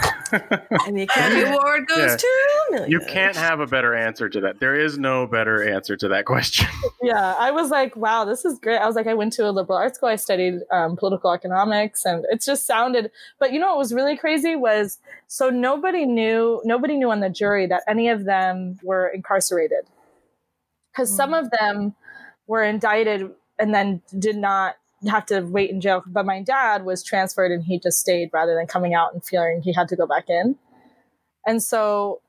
[0.87, 2.17] And the Academy Award goes Yeah.
[2.17, 2.27] to
[2.69, 2.87] Amelia.
[2.89, 4.59] you can't have a better answer to that.
[4.59, 6.67] There is no better answer to that question.
[7.01, 8.77] yeah, I was like, wow, this is great.
[8.77, 10.09] I was like, I went to a liberal arts school.
[10.09, 13.11] I studied um, political economics, and it just sounded.
[13.39, 14.97] But you know what was really crazy was
[15.27, 19.85] so nobody knew nobody knew on the jury that any of them were incarcerated
[20.91, 21.95] because some of them
[22.47, 23.29] were indicted
[23.59, 24.75] and then did not
[25.07, 26.03] have to wait in jail.
[26.05, 29.61] But my dad was transferred and he just stayed rather than coming out and feeling
[29.63, 30.55] he had to go back in.
[31.45, 32.21] And so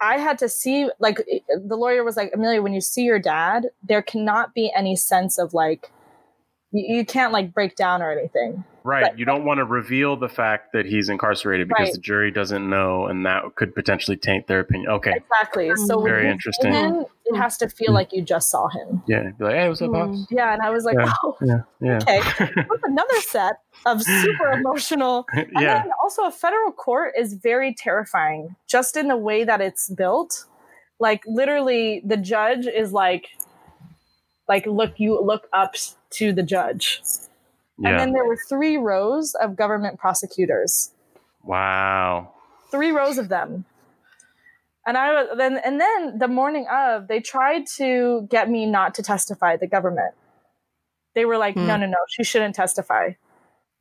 [0.00, 1.18] I had to see, like,
[1.48, 5.38] the lawyer was like, Amelia, when you see your dad, there cannot be any sense
[5.38, 5.92] of like,
[6.72, 8.64] you, can't like break down or anything.
[8.84, 9.04] Right.
[9.04, 11.92] But- you don't want to reveal the fact that he's incarcerated because Right.
[11.94, 14.90] the jury doesn't know and that could potentially taint their opinion.
[14.90, 15.14] Okay.
[15.16, 15.70] Exactly.
[15.76, 16.72] So when Very interesting.
[16.72, 19.02] see him, it has to feel like you just saw him.
[19.06, 19.30] Yeah.
[19.38, 20.16] Be like, hey, what's up, Mm.
[20.16, 20.26] pops?
[20.32, 20.52] Yeah.
[20.52, 21.12] And I was like, Yeah.
[21.22, 21.62] oh, Yeah.
[21.80, 21.98] Yeah.
[22.02, 22.50] okay.
[22.56, 23.56] That's another set
[23.86, 25.26] of super emotional.
[25.32, 25.82] And yeah.
[25.82, 30.44] then also, a federal court is very terrifying just in the way that it's built.
[30.98, 33.26] Like, literally, the judge is like,
[34.48, 35.74] like, look, you look up
[36.10, 37.00] to the judge.
[37.84, 40.92] And then there were three rows of government prosecutors.
[41.44, 42.32] Wow.
[42.70, 43.64] three rows of them.
[44.86, 48.94] And I was then and then the morning of, they tried to get me not
[48.96, 50.14] to testify the government.
[51.14, 51.66] They were like, Hmm.
[51.66, 53.10] no, no, no, she shouldn't testify.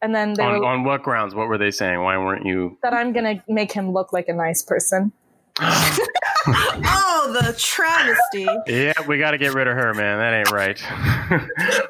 [0.02, 1.34] And then they On, were on what grounds?
[1.36, 2.02] What were they saying?
[2.02, 2.78] Why weren't you?
[2.84, 5.12] that I'm gonna make him look like a nice person.
[6.48, 8.48] oh, the travesty.
[8.68, 10.18] Yeah, we got to get rid of her, man.
[10.18, 10.82] That ain't right.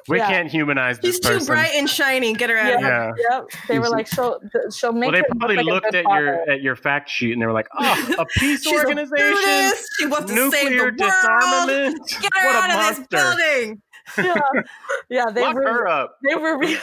[0.08, 0.28] we Yeah.
[0.30, 2.34] can't humanize this She's too bright and shiny.
[2.34, 2.90] Get her out of here.
[3.30, 3.38] Yeah.
[3.38, 3.50] Yep.
[3.68, 4.40] They were like, she'll,
[4.74, 6.24] she'll make Well, they it look probably like looked at father.
[6.24, 9.34] your at your fact sheet and they were like, "Oh, a peace She's a organization,
[9.36, 9.90] Buddhist.
[10.00, 10.98] She wants to save the nuclear world.
[10.98, 12.02] disarmament.
[12.22, 13.06] Get her what a out of monster!
[13.10, 13.82] this building.
[14.18, 14.62] yeah,
[15.10, 15.26] yeah.
[15.32, 16.78] They Lock were her up." they were re-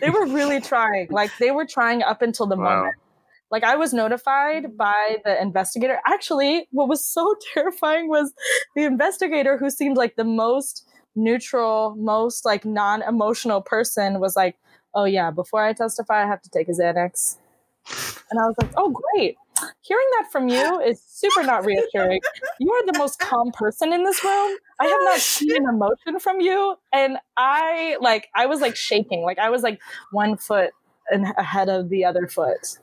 [0.00, 1.08] they were really trying.
[1.10, 2.76] Like they were trying up until the Wow.
[2.80, 2.94] moment.
[3.50, 4.76] Like I was notified mm-hmm.
[4.76, 6.00] by the investigator.
[6.06, 8.32] Actually, what was so terrifying was
[8.76, 10.86] the investigator who seemed like the most
[11.16, 14.56] neutral, most like non-emotional person was like,
[14.94, 17.36] "Oh yeah, before I testify, I have to take a Xanax."
[18.30, 19.36] And I was like, "Oh great."
[19.80, 22.20] Hearing that from you is super not reassuring.
[22.60, 24.56] You are the most calm person in this room.
[24.78, 29.22] I have not seen an emotion from you, and I like I was like shaking,
[29.22, 29.80] like I was like
[30.12, 30.70] one foot
[31.10, 32.78] and ahead of the other foot,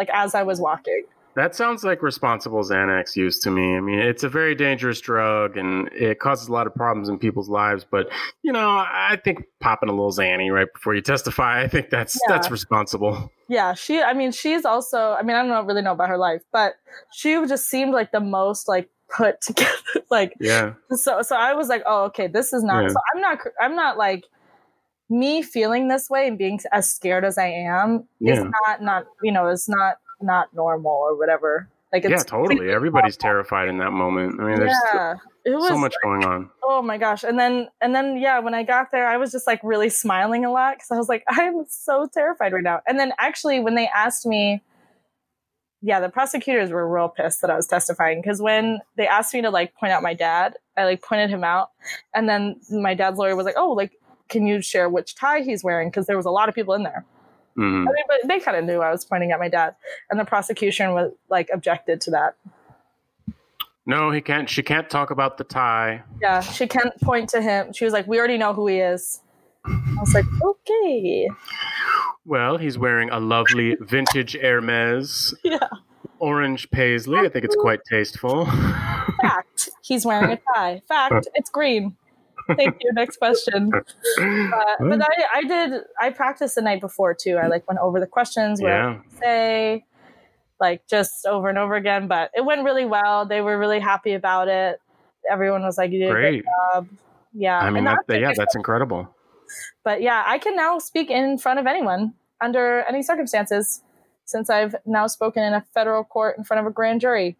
[0.00, 1.02] like as I was walking.
[1.36, 3.76] That sounds like responsible Xanax use to me.
[3.76, 7.18] I mean, it's a very dangerous drug and it causes a lot of problems in
[7.20, 7.86] people's lives.
[7.88, 8.08] But
[8.42, 12.16] you know, I think popping a little Xanny right before you testify, I think that's
[12.16, 12.34] Yeah.
[12.34, 13.30] that's responsible.
[13.48, 14.00] Yeah, she.
[14.02, 15.12] I mean, she's also.
[15.18, 16.74] I mean, I don't know, really know about her life, but
[17.12, 19.70] she just seemed like the most like put together.
[20.10, 22.82] like Yeah, so, so I was like, oh, okay, this is not.
[22.82, 22.88] Yeah.
[22.88, 23.38] So I'm not.
[23.60, 24.24] I'm not like
[25.10, 28.44] me feeling this way and being as scared as I am is Yeah.
[28.66, 31.68] not not you know is not not normal or whatever.
[31.92, 32.70] Like it's yeah, totally.
[32.70, 34.40] Everybody's terrified in that moment.
[34.40, 36.48] I mean, there's yeah, it was so much going on.
[36.62, 39.46] oh my gosh and then and then yeah when i got there i was just
[39.46, 43.00] like really smiling a lot because i was like i'm so terrified right now and
[43.00, 44.62] then actually when they asked me
[45.82, 49.40] yeah the prosecutors were real pissed that i was testifying because when they asked me
[49.42, 51.70] to like point out my dad i like pointed him out
[52.14, 53.92] and then my dad's lawyer was like oh like
[54.30, 56.82] can you share which tie he's wearing because there was a lot of people in
[56.84, 57.04] there
[57.58, 57.82] Mhm.
[57.88, 59.74] I mean, but they kind of knew i was pointing at my dad
[60.08, 62.36] and the prosecution was like objected to that
[63.86, 64.48] No, he can't.
[64.48, 66.02] She can't talk about the tie.
[66.22, 67.72] Yeah, she can't point to him.
[67.72, 69.20] She was like, "We already know who he is."
[69.64, 71.28] I was like, "Okay,
[72.24, 75.66] Well, he's wearing a lovely vintage Hermes yeah."
[76.20, 77.18] orange paisley.
[77.20, 78.46] I think it's quite tasteful.
[79.22, 80.82] Fact: He's wearing a tie.
[80.86, 81.96] Fact: It's green.
[82.56, 82.92] Thank you.
[82.92, 83.70] Next question.
[84.20, 85.82] Uh, but I, I did.
[86.00, 87.36] I practiced the night before too.
[87.36, 88.60] I like went over the questions.
[88.60, 89.00] What I yeah.
[89.20, 89.84] say,
[90.60, 92.08] like just over and over again.
[92.08, 93.26] But it went really well.
[93.26, 94.80] They were really happy about it.
[95.30, 96.30] Everyone was like, "You did a Great.
[96.30, 96.44] great
[96.74, 96.88] job."
[97.32, 99.08] Yeah, I mean, that, yeah, that's incredible.
[99.84, 103.82] but yeah, I can now speak in front of anyone under any circumstances
[104.24, 107.36] since I've now spoken in a federal court in front of a grand jury.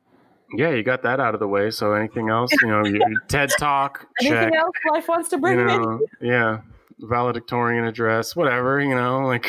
[0.54, 1.70] Yeah, you got that out of the way.
[1.70, 4.32] So anything else, you know, you, TED Talk, check.
[4.32, 6.06] Anything else life wants to You bring me?
[6.20, 6.60] yeah,
[6.98, 8.80] valedictorian address, whatever.
[8.80, 9.48] You know, like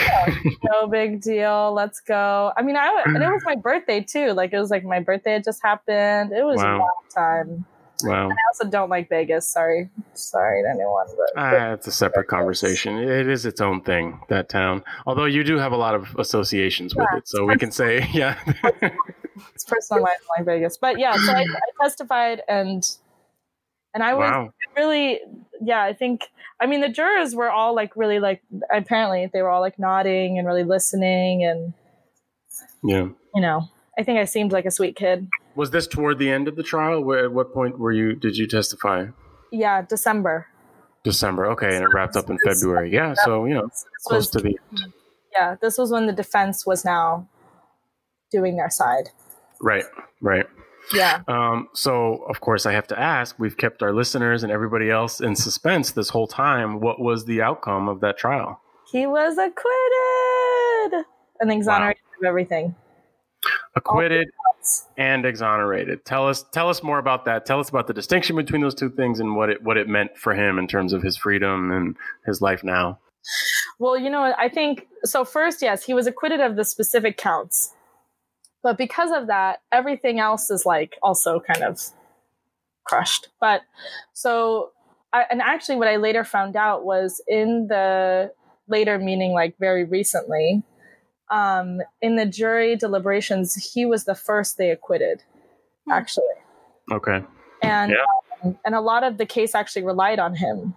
[0.63, 1.73] No big deal.
[1.73, 2.51] Let's go.
[2.55, 4.33] I mean, I and it was my birthday too.
[4.33, 6.31] Like it was like my birthday had just happened.
[6.33, 6.77] It was Wow.
[6.77, 7.65] a long time.
[8.05, 8.29] Wow.
[8.29, 9.47] I also don't like Vegas.
[9.49, 12.97] Sorry, sorry to anyone, but Ah, it's a separate conversation.
[12.97, 14.83] It is its own thing, that town.
[15.05, 18.07] Although you do have a lot of associations with Yeah, it, so we can say,
[18.13, 18.37] yeah.
[19.53, 20.05] it's personal.
[20.05, 21.13] I don't like Vegas, but yeah.
[21.15, 22.83] So I, I testified and
[23.93, 24.53] and I was wow.
[24.77, 25.19] really
[25.63, 26.23] yeah i think
[26.59, 28.41] i mean the jurors were all like really like
[28.73, 31.73] apparently they were all like nodding and really listening and
[32.83, 33.09] Yeah.
[33.35, 33.67] you know
[33.99, 36.63] i think i seemed like a sweet kid Was this toward the end of the
[36.63, 37.03] trial?
[37.03, 38.15] Where, at what point were you?
[38.15, 39.07] Did you testify?
[39.51, 40.47] yeah december
[41.03, 41.47] December.
[41.47, 42.93] Okay, and it wrapped up in February.
[42.93, 43.15] Yeah.
[43.25, 44.57] So you know, this close was to the
[45.33, 47.27] yeah this was when the defense was now
[48.31, 49.09] doing their side
[49.61, 49.83] right.
[50.21, 50.45] Right.
[50.93, 53.37] yeah Um, so, of course, I have to ask.
[53.39, 56.79] We've kept our listeners and everybody else in suspense this whole time.
[56.79, 58.61] What was the outcome of that trial?
[58.91, 61.05] he was acquitted
[61.39, 62.75] and exonerated of everything
[63.75, 64.29] Acquitted
[64.97, 66.05] and exonerated.
[66.05, 67.45] Tell us, tell us more about that.
[67.45, 70.17] Tell us about the distinction between those two things and what it what it meant
[70.17, 71.95] for him in terms of his freedom and
[72.25, 72.99] his life now.
[73.79, 75.25] Well, you know, I think so.
[75.25, 77.73] First, yes, he was acquitted of the specific counts,
[78.61, 81.81] but because of that, everything else is like also kind of
[82.83, 83.29] crushed.
[83.39, 83.61] But
[84.13, 84.71] so,
[85.13, 88.31] I, and actually, what I later found out was in the
[88.67, 90.63] later, meaning like very recently,
[91.31, 95.23] um, in the jury deliberations, he was the first they acquitted,
[95.85, 95.93] Hmm.
[95.93, 96.25] actually
[96.91, 97.23] Okay.
[97.61, 98.05] and Yeah.
[98.43, 100.75] um, and a lot of the case actually relied on him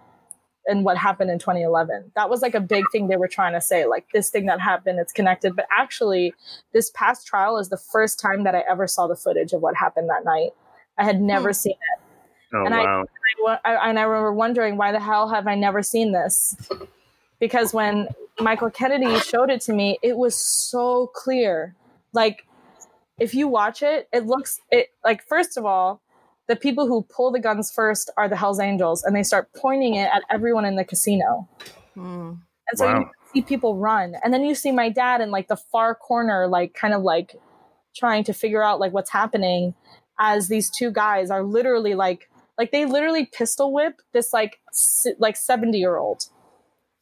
[0.67, 3.61] and what happened in 2011 that was like a big thing they were trying to
[3.61, 6.33] say like this thing that happened it's connected but actually
[6.73, 9.75] this past trial is the first time that i ever saw the footage of what
[9.75, 10.51] happened that night
[10.97, 11.53] i had never Hmm.
[11.53, 11.99] seen it
[12.55, 13.01] Oh And wow.
[13.03, 16.55] I wa- I- and i remember wondering why the hell have i never seen this
[17.39, 18.07] because when
[18.39, 21.75] michael kennedy showed it to me it was so clear
[22.13, 22.45] like
[23.19, 26.01] if you watch it, it looks it like first of all,
[26.47, 29.95] the people who pull the guns first are the Hell's Angels, and they start pointing
[29.95, 31.47] it at everyone in the casino.
[31.97, 32.39] Mm.
[32.69, 32.99] And so Wow.
[32.99, 36.47] you see people run, and then you see my dad in like the far corner,
[36.47, 37.35] like kind of like
[37.95, 39.73] trying to figure out like what's happening,
[40.19, 45.15] as these two guys are literally like like they literally pistol whip this like si-
[45.19, 46.27] like seventy year old.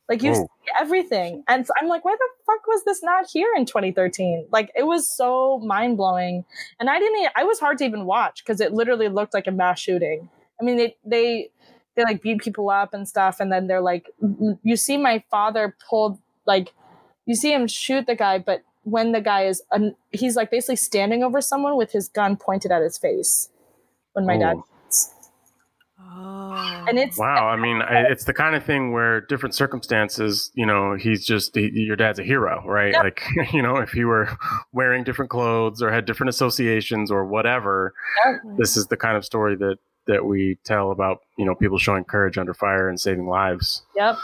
[0.09, 0.41] Like you see
[0.79, 4.47] everything, and so I'm like, why the fuck was this not here in 2013?
[4.51, 6.45] Like it was so mind blowing,
[6.79, 7.29] and I didn't.
[7.35, 10.29] I was hard to even watch because it literally looked like a mass shooting.
[10.59, 11.49] I mean, they they
[11.95, 14.97] they like beat people up and stuff, and then they're like, mm, mm, you see
[14.97, 16.73] my father pulled like,
[17.25, 20.75] you see him shoot the guy, but when the guy is, un- he's like basically
[20.75, 23.49] standing over someone with his gun pointed at his face.
[24.13, 24.65] When my dad, oh.
[26.15, 26.85] Oh.
[26.87, 30.65] And it's Wow, I mean, I, it's the kind of thing where different circumstances, you
[30.65, 32.93] know, he's just he, your dad's a hero, right?
[32.93, 33.01] Yeah.
[33.01, 33.23] Like,
[33.53, 34.29] you know, if he were
[34.71, 37.93] wearing different clothes or had different associations or whatever,
[38.57, 42.03] this is the kind of story that that we tell about, you know, people showing
[42.03, 43.83] courage under fire and saving lives.
[43.95, 44.17] yep.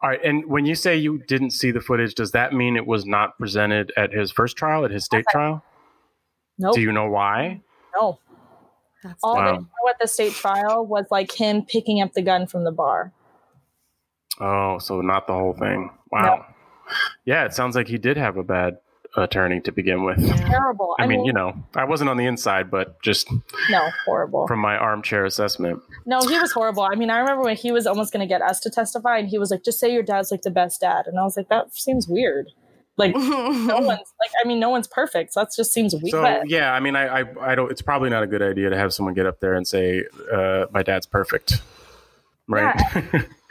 [0.00, 2.86] All right, and when you say you didn't see the footage, does that mean it
[2.86, 5.64] was not presented at his first trial, at his state trial?
[6.56, 6.74] Nope.
[6.74, 7.62] Do you know why?
[7.98, 8.18] no.
[9.04, 9.52] That's All Wow.
[9.52, 12.72] they know at the state trial was like him picking up the gun from the
[12.72, 13.12] bar.
[14.40, 15.90] Oh, so not the whole thing.
[16.10, 16.46] Wow.
[17.24, 18.78] Yeah, it sounds like he did have a bad
[19.16, 20.18] attorney to begin with.
[20.20, 20.36] Yeah.
[20.36, 20.94] Terrible.
[20.98, 23.30] I mean, you know, I wasn't on the inside, but just
[23.70, 24.46] no, horrible.
[24.46, 25.80] from my armchair assessment.
[26.06, 26.82] No, he was horrible.
[26.82, 29.28] I mean, I remember when he was almost going to get us to testify, and
[29.28, 31.48] he was like, "Just say your dad's like the best dad," and I was like,
[31.48, 32.50] "That seems weird."
[32.98, 36.10] Like no one's like, I mean, no one's perfect, so that just seems weird.
[36.10, 37.70] So yeah, I mean, I, I, I don't.
[37.70, 40.66] It's probably not a good idea to have someone get up there and say, uh,
[40.72, 41.62] "My dad's perfect,"
[42.48, 42.74] right?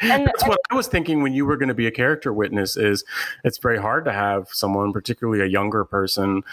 [0.02, 2.76] and, That's what I was thinking when you were going to be a character witness.
[2.76, 3.04] Is
[3.44, 6.44] it's very hard to have someone, particularly a younger person,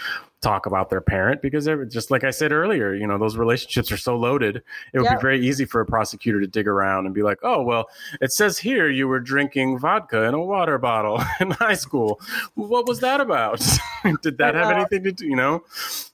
[0.40, 2.94] talk about their parent because they're just like I said earlier.
[2.94, 4.56] You know, those relationships are so loaded.
[4.92, 5.16] It would Yeah.
[5.16, 7.88] be very easy for a prosecutor to dig around and be like, "Oh, well,
[8.20, 12.20] it says here you were drinking vodka in a water bottle in high school.
[12.54, 13.60] What was that about?
[14.22, 15.26] Did that have anything to do?
[15.26, 15.64] You know?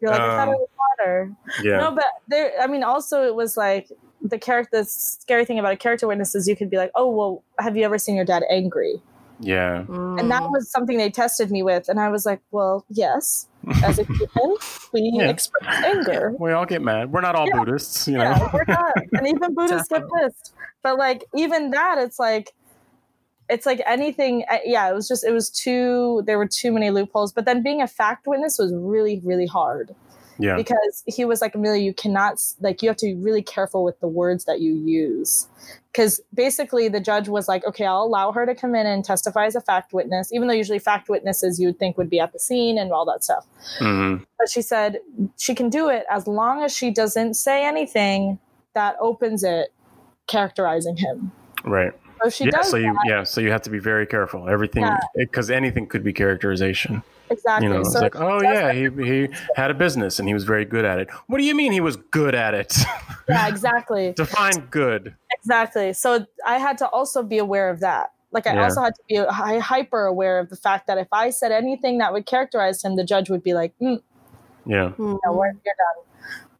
[0.00, 0.54] you're like, um,
[0.98, 1.32] water.
[1.62, 1.78] Yeah.
[1.78, 2.52] No, but there.
[2.60, 3.88] I mean, also it was like
[4.22, 4.78] the character.
[4.78, 7.76] The scary thing about a character witness is you could be like, "Oh, well, have
[7.76, 9.00] you ever seen your dad angry?"
[9.42, 9.84] yeah.
[9.88, 10.20] Mm.
[10.20, 13.48] And that was something they tested me with, and I was like, "Well, yes,
[13.82, 14.56] as a human,
[14.92, 15.28] we Yeah.
[15.30, 17.10] express anger." We all get mad.
[17.12, 17.58] We're not all Yeah.
[17.58, 18.50] Buddhists, you know.
[18.52, 18.92] We're not.
[19.12, 20.52] and even Buddhists get pissed.
[20.82, 22.52] But like even that, it's like
[23.48, 24.44] it's like anything.
[24.50, 26.22] uh, Yeah, it was just it was too.
[26.26, 27.32] There were too many loopholes.
[27.32, 29.94] But then being a fact witness was really really hard
[30.40, 30.56] yeah.
[30.56, 31.82] because he was like Amelia.
[31.82, 35.48] You cannot like you have to be really careful with the words that you use.
[35.92, 39.46] Because basically, the judge was like, "Okay, I'll allow her to come in and testify
[39.46, 42.32] as a fact witness, even though usually fact witnesses you would think would be at
[42.32, 43.46] the scene and all that stuff."
[43.78, 44.98] hmm But she said
[45.36, 48.38] she can do it as long as she doesn't say anything
[48.74, 49.72] that opens it
[50.26, 51.32] characterizing him.
[51.64, 51.92] Right.
[52.22, 52.50] So she yeah.
[52.50, 53.22] does So you that, yeah.
[53.24, 54.48] So you have to be very careful.
[54.48, 54.98] Everything Yeah.
[55.16, 57.02] because anything could be characterization.
[57.30, 57.66] Exactly.
[57.68, 60.44] You know, it's so like, oh yeah, he he had a business and he was
[60.44, 61.10] very good at it.
[61.28, 62.76] What do you mean he was good at it?
[63.28, 65.14] yeah, exactly, Define good.
[65.32, 65.92] exactly.
[65.92, 68.12] So I had to also be aware of that.
[68.32, 68.64] Like I Yeah.
[68.64, 69.16] also had to be
[69.60, 73.04] hyper aware of the fact that if I said anything that would characterize him, the
[73.04, 74.00] judge would be like, mm,
[74.66, 74.92] Yeah.
[74.98, 76.04] No, you're done.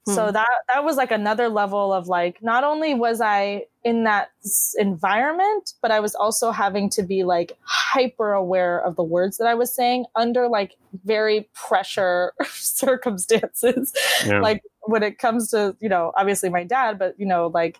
[0.07, 0.33] So Hmm.
[0.33, 4.31] that that was like another level of like not only was I in that
[4.79, 9.47] environment, but I was also having to be like hyper aware of the words that
[9.47, 13.93] I was saying under like very pressure circumstances.
[14.27, 14.41] Yeah.
[14.41, 17.79] Like when it comes to, you know, obviously my dad, but you know, like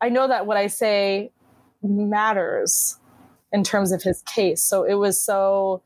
[0.00, 1.32] I know that what I say
[1.82, 2.98] matters
[3.52, 4.62] in terms of his case.
[4.62, 5.82] So it was so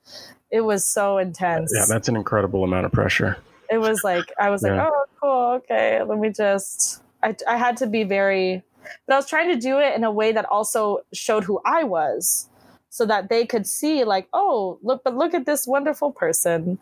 [0.50, 1.86] it was so intense yeah.
[1.88, 3.38] That's an incredible amount of pressure.
[3.70, 7.02] It was like I was like, oh, cool, okay, let me just.
[7.22, 8.62] I I had to be very,
[9.06, 11.84] but I was trying to do it in a way that also showed who I
[11.84, 12.48] was,
[12.88, 16.78] so that they could see, like, oh, look, but look at this wonderful person.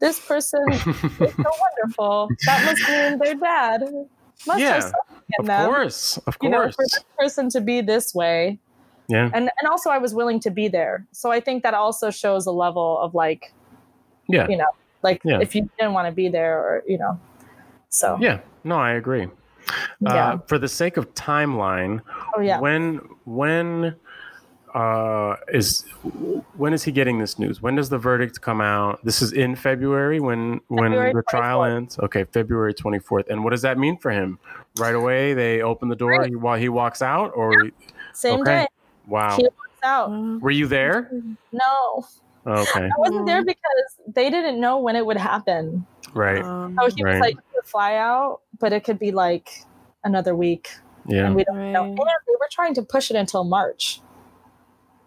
[0.00, 0.90] This person is so
[1.60, 2.28] wonderful.
[2.46, 3.82] That must mean their dad
[4.46, 5.66] must Yeah, have something in Of them.
[5.66, 6.18] course.
[6.26, 6.74] Of You know, course.
[6.76, 8.58] for this person to be this way,
[9.08, 9.30] yeah.
[9.32, 11.06] and and also I was willing to be there.
[11.12, 13.52] So I think that also shows a level of like
[14.28, 14.48] Yeah.
[14.48, 14.66] you know,
[15.02, 15.40] like Yeah.
[15.40, 17.18] if you didn't want to be there or, you know,
[17.88, 18.40] so Yeah.
[18.64, 19.28] No, I agree.
[20.00, 20.12] Yeah.
[20.34, 22.00] Uh, for the sake of timeline,
[22.36, 22.58] oh yeah.
[22.60, 23.94] when when
[24.74, 25.82] uh is
[26.56, 29.54] when is he getting this news when does the verdict come out this is in
[29.54, 33.98] february when when February the trial ends okay february 24th and what does that mean
[33.98, 34.38] for him
[34.78, 36.34] right away they open the door Right.
[36.34, 37.52] while he walks out or
[38.14, 38.62] Same okay.
[38.62, 38.66] day.
[39.06, 40.40] wow He walks out.
[40.40, 41.10] Were you there
[41.52, 42.06] No.
[42.46, 42.86] Okay.
[42.86, 45.86] I wasn't there because they didn't know when it would happen.
[46.14, 46.42] Right.
[46.42, 47.12] Um, So he Right.
[47.14, 49.64] was like, "You could fly out, but it could be like
[50.04, 50.68] another week,
[51.06, 51.26] Yeah.
[51.26, 51.88] and we don't know." Right.
[51.90, 54.00] And they were trying to push it until March.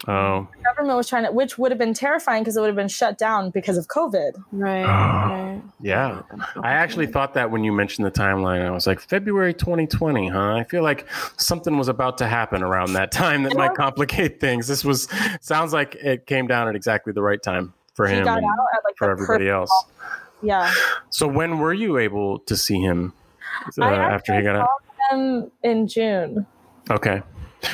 [0.07, 0.47] Oh.
[0.57, 2.87] The government was trying to, which would have been terrifying because it would have been
[2.89, 4.33] shut down because of COVID.
[4.51, 4.83] right.
[4.83, 5.61] right.
[5.81, 6.21] Yeah.
[6.61, 10.53] I actually thought that when you mentioned the timeline, I was like, February 2020, huh?
[10.55, 14.67] I feel like something was about to happen around that time that might complicate things.
[14.67, 15.07] This was
[15.41, 18.45] sounds like it came down at exactly the right time for He him got and
[18.45, 19.85] out at like for everybody perfect- else.
[20.41, 20.71] Yeah,
[21.09, 23.13] So when were you able to see him
[23.79, 24.69] uh, after he got out?
[25.09, 26.45] saw him in June.
[26.91, 27.23] Okay.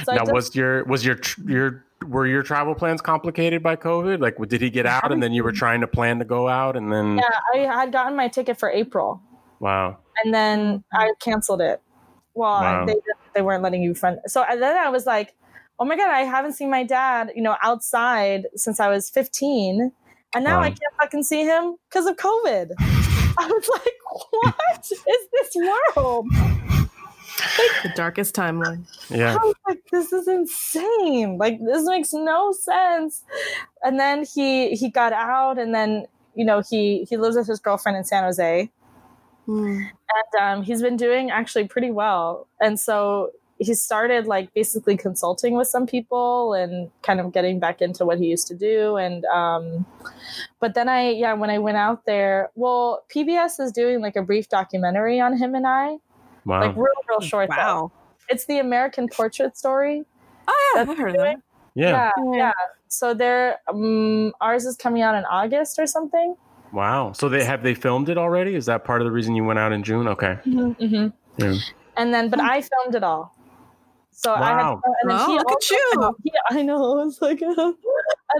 [0.06, 4.20] So now was your was your your were your travel plans complicated by COVID?
[4.20, 6.48] Like, did he get out and then you were um, trying to plan to go
[6.48, 9.22] out and then yeah, I had gotten my ticket for April,
[9.60, 11.82] wow, and then I canceled it.
[12.34, 12.86] Well, Wow.
[12.86, 12.96] they
[13.36, 14.20] they weren't letting you friend.
[14.28, 15.34] So then I was like,
[15.80, 19.92] oh my god, I haven't seen my dad, you know, outside since I was 15,
[20.34, 20.64] and now Wow.
[20.64, 22.72] I can't fucking see him because of COVID.
[23.38, 23.94] I was like,
[24.32, 25.56] what is this
[25.96, 26.28] world?
[27.84, 28.84] The darkest timeline.
[29.10, 31.38] yeah, I was like, this is insane.
[31.38, 33.24] Like this makes no sense.
[33.84, 36.06] And then he he got out, and then
[36.36, 38.70] you know he he lives with his girlfriend in San Jose,
[39.46, 39.82] Hmm.
[39.82, 42.48] and um, he's been doing actually pretty well.
[42.60, 47.80] And so he started like basically consulting with some people and kind of getting back
[47.80, 48.98] into what he used to do.
[48.98, 49.86] And um,
[50.60, 54.22] but then I yeah when I went out there, well PBS is doing like a
[54.24, 55.98] brief documentary on him and I,
[56.46, 57.50] wow, like real real short.
[57.50, 57.56] though.
[57.58, 57.92] Wow.
[58.30, 60.04] It's the American Portrait Story.
[60.48, 61.42] Oh yeah, I've heard of that.
[61.76, 62.52] yeah, yeah, yeah.
[62.88, 66.36] So they're um, ours is coming out in August or something.
[66.72, 67.12] wow.
[67.14, 68.56] So they have they filmed it already?
[68.56, 70.08] Is that part of the reason you went out in June?
[70.08, 71.08] Okay, Mm-hmm.
[71.38, 71.56] Yeah.
[71.98, 73.36] And then, but I filmed it all.
[74.14, 74.82] So I had, Wow.
[75.02, 76.16] and then Oh, he look at you.
[76.24, 77.00] Yeah, I know.
[77.02, 77.76] I was like, and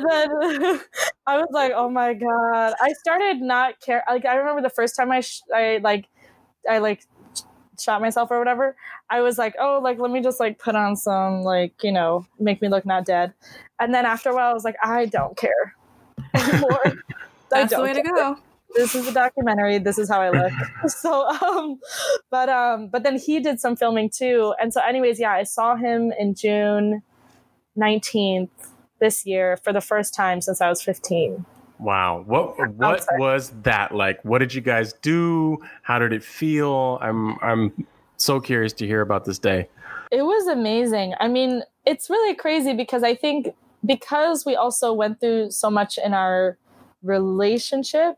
[0.10, 0.30] then
[1.28, 2.76] I was like, oh my god.
[2.82, 4.04] I started not care.
[4.10, 6.08] Like I remember the first time I, sh- I like,
[6.70, 7.06] I like
[7.84, 8.76] shot myself or whatever.
[9.10, 12.26] I was like, oh, like let me just like put on some like you know
[12.40, 13.34] make me look not dead.
[13.80, 15.76] And then after a while, I was like, I don't care
[16.34, 16.96] anymore.
[17.50, 18.38] That's the way to go.
[18.76, 20.52] this is a documentary this is how i look
[20.88, 21.80] so um
[22.30, 25.76] but um but then he did some filming too and so anyways yeah i saw
[25.76, 27.02] him in june
[27.78, 28.50] 19th
[29.00, 31.46] this year for the first time since i was 15
[31.82, 32.24] wow.
[32.26, 34.24] What what was that like?
[34.24, 35.58] What did you guys do?
[35.84, 37.00] How did it feel?
[37.02, 39.68] I'm I'm so curious to hear about this day.
[40.12, 43.48] it was amazing i mean it's really crazy because i think
[43.86, 46.58] because we also went through so much in our
[47.02, 48.18] relationship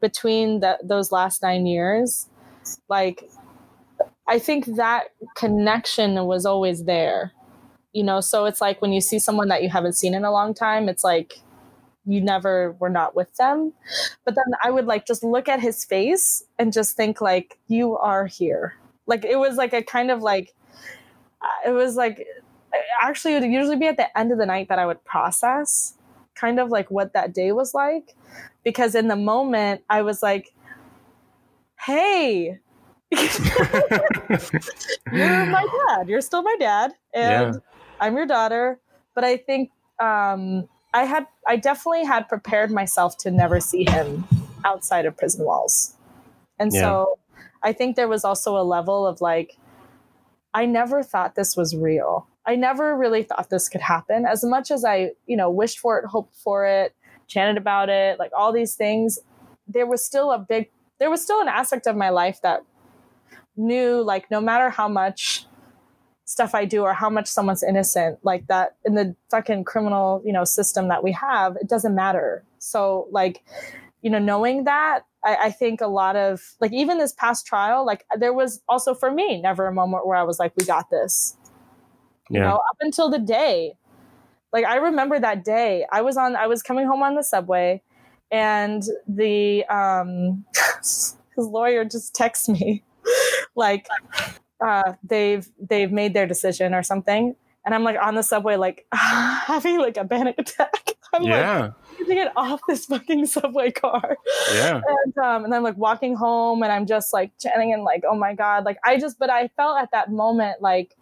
[0.00, 2.28] between that those last nine years
[2.88, 3.28] like
[4.28, 7.32] i think that connection was always there
[7.92, 10.32] you know so it's like when you see someone that you haven't seen in a
[10.32, 11.40] long time it's like
[12.06, 13.72] you never were not with them.
[14.24, 17.96] But then i would like just look at his face and just think like you
[17.96, 18.74] are here.
[19.06, 20.54] Like it was like a kind of like
[21.42, 22.26] uh, it was like
[23.02, 25.94] actually it would usually be at the end of the night that i would process
[26.34, 28.14] kind of like what that day was like.
[28.64, 30.54] Because in the moment i was like
[31.86, 32.58] hey
[35.10, 36.08] you're my dad.
[36.08, 37.58] You're still my dad and Yeah.
[38.00, 38.80] i'm your daughter.
[39.14, 44.24] But i think um i had i definitely had prepared myself to never see him
[44.64, 45.94] outside of prison walls.
[46.58, 46.80] And Yeah.
[46.82, 47.18] so
[47.62, 49.58] i think there was also a level of like
[50.54, 52.26] i never thought this was real.
[52.46, 54.26] I never really thought this could happen.
[54.26, 56.94] As much as i you know wished for it hoped for it
[57.26, 59.18] chanted about it like all these things
[59.66, 62.62] there was still a big there was still an aspect of my life that
[63.56, 65.46] knew like no matter how much
[66.24, 70.32] stuff I do or how much someone's innocent, like that in the fucking criminal, you
[70.32, 72.44] know, system that we have, it doesn't matter.
[72.58, 73.42] So like,
[74.02, 77.84] you know, knowing that, I, I think a lot of like even this past trial,
[77.84, 80.90] like there was also for me never a moment where I was like, we got
[80.90, 81.36] this.
[82.30, 83.76] You know, up until the day.
[84.52, 85.84] Like I remember that day.
[85.92, 87.82] I was on I was coming home on the subway
[88.30, 90.44] and the um
[90.78, 92.82] his lawyer just texts me
[93.56, 93.86] like
[94.64, 97.34] uh they've they've made their decision or something.
[97.64, 100.96] And i'm like on the subway like having like a panic attack.
[101.14, 101.70] I'm like Yeah.
[101.98, 104.16] Need to get off this fucking subway car.
[104.52, 104.80] Yeah.
[104.86, 108.16] and um and i'm like walking home and i'm just like chanting and like oh
[108.16, 108.64] my god.
[108.64, 110.94] Like i just but i felt at that moment like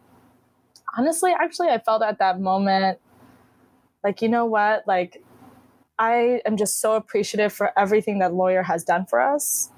[0.97, 2.99] honestly actually i felt at that moment
[4.05, 4.87] like you know what?
[4.87, 5.23] Like
[5.99, 9.71] i am just so appreciative for everything that lawyer has done for us.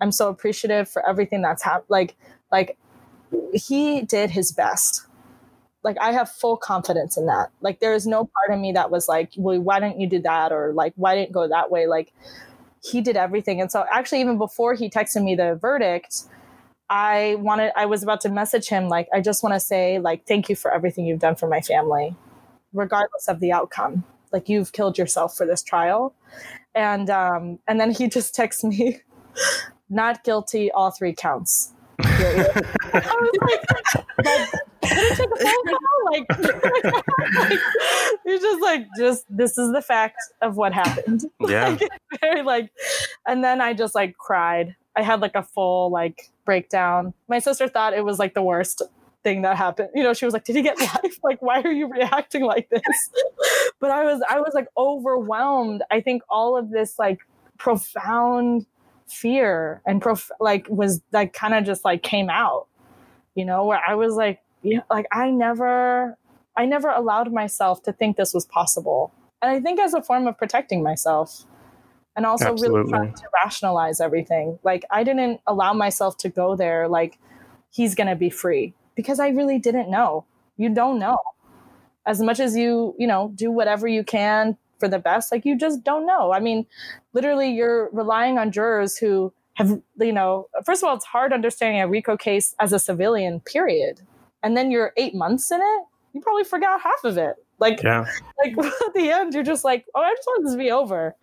[0.00, 2.16] I'm so appreciative for everything that's happened like
[2.50, 2.76] like
[3.52, 5.06] he did his best
[5.84, 7.50] like I have full confidence in that.
[7.60, 10.18] Like there is no part of me that was like, well, why didn't you do
[10.22, 10.50] that?
[10.50, 11.86] Or like, why didn't go that way?
[11.86, 12.12] Like
[12.82, 13.60] he did everything.
[13.60, 16.22] And so actually, even before he texted me the verdict,
[16.88, 20.26] I wanted, I was about to message him, like, I just want to say, like,
[20.26, 22.14] thank you for everything you've done for my family,
[22.72, 24.04] regardless of the outcome.
[24.32, 26.14] Like you've killed yourself for this trial.
[26.74, 29.02] And um, and then he just texts me,
[29.90, 31.73] not guilty, all three counts.
[32.94, 34.64] I was like, like
[35.16, 36.12] take a phone call?
[36.12, 36.26] Like,
[37.50, 37.60] like,
[38.26, 41.24] you're just like, just this is the fact of what happened.
[41.40, 41.70] Yeah.
[41.70, 41.88] Like,
[42.20, 42.70] very like,
[43.26, 44.76] and then I just like cried.
[44.96, 47.14] I had like a full like breakdown.
[47.28, 48.82] My sister thought it was like the worst
[49.24, 49.90] thing that happened.
[49.94, 51.18] You know, she was like, "Did he get life?
[51.24, 52.82] Like, why are you reacting like this?"
[53.80, 55.82] but I was, I was like overwhelmed.
[55.90, 57.18] I think all of this like
[57.58, 58.66] profound
[59.06, 62.66] fear and prof- like was like kind of just like came out.
[63.34, 66.16] You know, where I was like, yeah, like I never,
[66.56, 70.26] I never allowed myself to think this was possible, and I think as a form
[70.26, 71.44] of protecting myself.
[72.16, 72.78] And also Absolutely.
[72.78, 74.60] really trying to rationalize everything.
[74.62, 77.18] Like I didn't allow myself to go there like
[77.70, 80.24] he's going to be free because I really didn't know.
[80.56, 81.18] You don't know.
[82.06, 85.56] As much as you, you know, do whatever you can for the best, like you
[85.56, 86.32] just don't know.
[86.32, 86.66] I mean,
[87.12, 91.80] literally you're relying on jurors who have, you know, first of all, it's hard understanding
[91.80, 94.00] a RICO case as a civilian, period.
[94.42, 97.36] And then you're eight months in it, you probably forgot half of it.
[97.58, 98.04] Like, Yeah.
[98.44, 101.14] like at the end, you're just like, oh, I just want this to be over.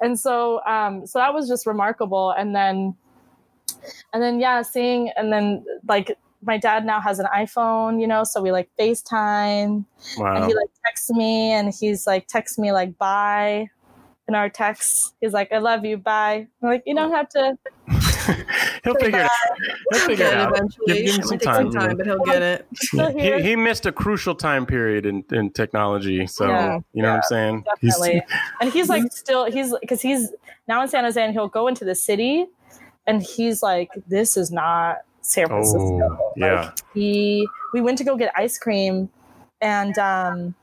[0.00, 2.30] And so, um, so that was just remarkable.
[2.30, 2.94] And then,
[4.12, 8.24] and then, yeah, seeing, and then like my dad now has an iPhone, you know,
[8.24, 9.84] so we like FaceTime
[10.18, 13.68] and he like texts me and he's like texts me like bye
[14.28, 15.12] in our texts.
[15.20, 16.46] He's like, I love you, bye.
[16.62, 17.58] I'm like, you don't have to
[18.84, 19.30] He'll figure it out.
[19.90, 20.52] He'll figure Get it it out.
[20.56, 20.86] eventually.
[20.86, 21.72] Give, give him It some might take time.
[21.72, 22.66] some time, you but he'll get it.
[22.74, 23.18] still know.
[23.18, 23.38] here.
[23.40, 26.26] he, he missed a crucial time period in, in technology.
[26.26, 26.78] So, Yeah.
[26.92, 27.64] you know what I'm saying?
[27.80, 28.22] He's- definitely.
[28.60, 30.30] and he's like still he's because he's
[30.68, 32.46] now in San Jose and he'll go into the city
[33.06, 36.18] and he's like, This is not San Francisco.
[36.20, 36.60] oh, yeah.
[36.62, 39.08] Like, he we went to go get ice cream
[39.60, 40.54] and um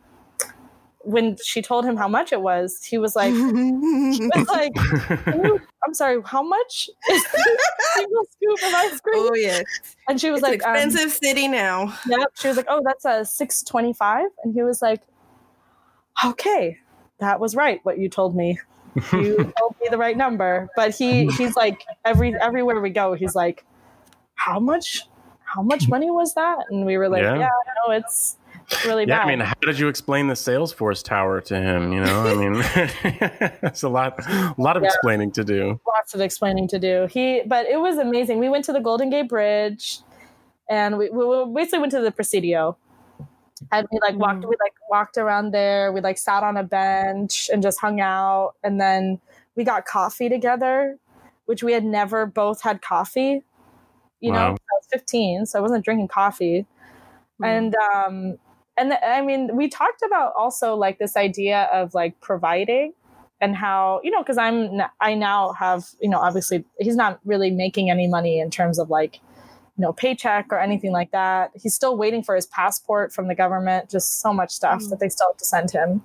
[1.07, 3.39] when she told him how much it was, he was like he
[4.35, 4.71] was like,
[5.85, 7.25] I'm sorry, how much is
[7.95, 9.27] single scoop of ice cream?
[9.29, 9.61] oh yeah,
[10.09, 11.97] And she was it's like, um, expensive city now.
[12.07, 12.31] Yep.
[12.33, 15.01] She was like, "Oh, that's a six twenty-five," and he was like,
[16.25, 16.77] "Okay,
[17.19, 17.79] that was right.
[17.83, 18.59] What you told me.
[19.13, 23.33] You told me the right number." But he he's like every everywhere we go, he's
[23.33, 23.63] like,
[24.47, 25.03] "How much?
[25.43, 27.37] How much money was that?" And we were like, Yeah.
[27.39, 27.49] "Yeah,
[27.87, 28.37] no, it's
[28.85, 31.91] really Yeah, bad." I mean, how did you explain the Salesforce tower to him?
[31.93, 32.53] You know, I mean,
[33.63, 34.89] it's a lot, a lot of Yeah.
[34.89, 35.79] explaining to do.
[35.87, 37.07] lots of explaining to do.
[37.09, 38.39] He, but it was amazing.
[38.39, 39.99] We went to the Golden Gate Bridge,
[40.69, 42.77] and we, we, we basically went to the Presidio,
[43.71, 44.41] and we like walked.
[44.43, 44.49] Mhm.
[44.49, 45.91] We like walked around there.
[45.91, 49.19] We like sat on a bench and just hung out, and then
[49.55, 50.97] we got coffee together,
[51.45, 53.43] which we had never both had coffee.
[54.19, 56.65] You know, I was 15, so I wasn't drinking coffee,
[57.43, 58.37] and um,
[58.77, 62.93] and the, I mean, we talked about also like this idea of like providing
[63.39, 67.19] and how you know because i'm n- i now have you know obviously he's not
[67.23, 69.19] really making any money in terms of like
[69.77, 71.51] you know paycheck or anything like that.
[71.53, 74.89] He's still waiting for his passport from the government just so much stuff Mm.
[74.89, 76.01] that they still have to send him.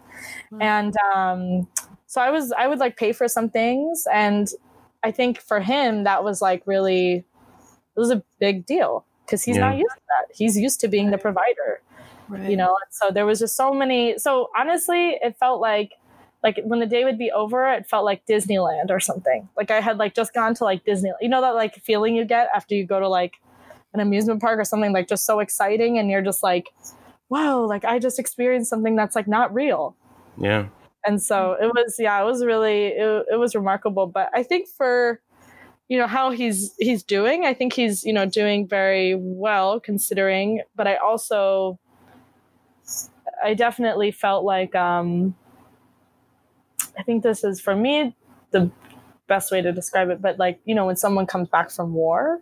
[0.53, 0.63] Mm.
[0.63, 1.69] and um
[2.07, 4.07] so i was i would like pay for some things.
[4.13, 4.49] And
[5.03, 7.25] i think for him that was like really
[7.97, 9.69] it was a big deal because he's Yeah.
[9.71, 11.81] not used to that he's used to being the provider
[12.29, 12.51] Right.
[12.51, 15.93] you know and so there was just so many so honestly it felt like
[16.43, 19.81] like when the day would be over it felt like disneyland or something like i
[19.81, 22.75] had like just gone to like disney you know that like feeling you get after
[22.75, 23.35] you go to like
[23.93, 26.69] an amusement park or something like just so exciting and you're just like
[27.29, 29.95] wow, like i just experienced something that's like not real
[30.39, 30.67] Yeah.
[31.05, 34.69] and so it was yeah it was really it, it was remarkable but i think
[34.69, 35.21] for
[35.89, 37.45] you know how he's he's doing.
[37.45, 41.79] I think he's you know doing very well considering but i also
[43.43, 45.35] i definitely felt like um
[46.99, 48.15] i think this is for me
[48.51, 48.71] the
[49.27, 52.41] best way to describe it but like you know when someone comes back from war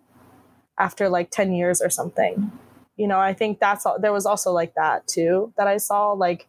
[0.78, 2.50] after like 10 years or something
[2.96, 6.12] you know i think that's all there was also like that too that i saw
[6.12, 6.48] like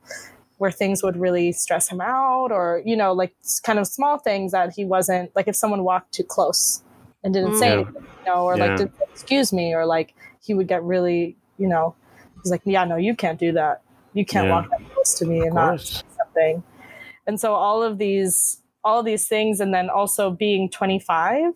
[0.62, 3.34] where things would really stress him out or you know like
[3.64, 6.84] kind of small things that he wasn't like if someone walked too close
[7.24, 7.59] and didn't mm.
[7.59, 7.74] say Yeah.
[7.82, 8.66] anything, you know or Yeah.
[8.68, 11.95] like didn't excuse me or like he would get really you know
[12.43, 13.82] he's like yeah no you can't do that
[14.14, 14.51] you can't Yeah.
[14.53, 15.89] walk that close to me Of and not course.
[15.89, 16.64] say something
[17.26, 21.53] and so all of these all these things and then also being 25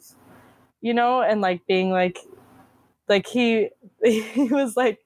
[0.81, 2.17] you know and like being like
[3.07, 3.69] like he
[4.03, 4.99] he was like,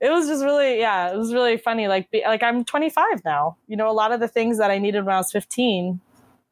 [0.00, 1.88] it was just really, yeah, it was really funny.
[1.88, 3.56] Like, be, like I'm 25 now.
[3.68, 6.00] You know, a lot of the things that I needed when I was 15,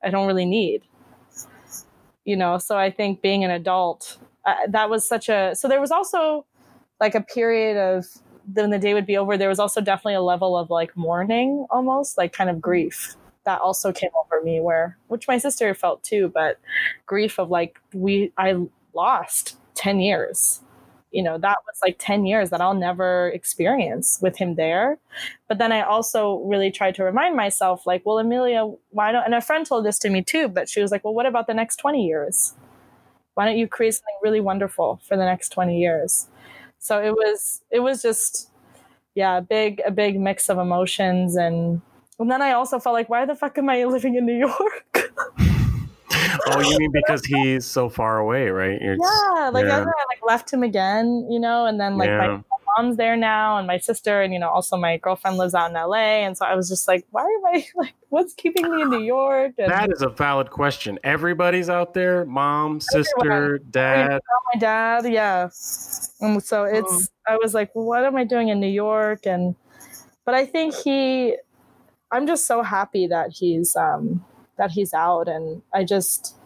[0.03, 0.83] I don't really need.
[2.25, 5.55] You know, so I think being an adult, uh, that was such a.
[5.55, 6.47] So there was also
[7.01, 8.07] like a period of
[8.53, 9.37] when the day would be over.
[9.37, 13.61] There was also definitely a level of like mourning, almost like kind of grief that
[13.61, 16.59] also came over me, where which my sister felt too, but
[17.07, 18.57] grief of like we I
[18.95, 20.61] lost 10 years
[21.11, 24.99] you know that was like 10 years that i'll never experience with him there.
[25.49, 29.35] But then i also really tried to remind myself like well amelia why don't and
[29.35, 31.55] a friend told this to me too but she was like well what about the
[31.55, 32.55] next 20 years?
[33.35, 36.29] Why don't you create something really wonderful for the next 20 years?
[36.79, 38.51] So it was it was just
[39.15, 41.81] yeah a big a big mix of emotions and
[42.19, 45.13] and then i also felt like why the fuck am i living in new york
[46.47, 48.81] oh, you mean because he's so far away, right?
[48.81, 49.81] Yeah, like yeah.
[49.81, 52.19] I like left him again, you know, and then like yeah.
[52.19, 52.43] my
[52.77, 55.75] mom's there now and my sister and you know also my girlfriend lives out in
[55.75, 58.91] LA and so I was just like why am I like what's keeping me in
[58.91, 60.99] New York and That is a valid question.
[61.05, 64.21] Everybody's out there, mom, sister, dad.
[64.55, 65.49] My dad, yeah.
[66.21, 69.27] And so it's um, I was like well, what am I doing in New York
[69.27, 69.55] and
[70.25, 71.37] but I think he
[72.13, 74.25] I'm just so happy that he's um
[74.61, 75.27] that he's out.
[75.29, 76.37] And i just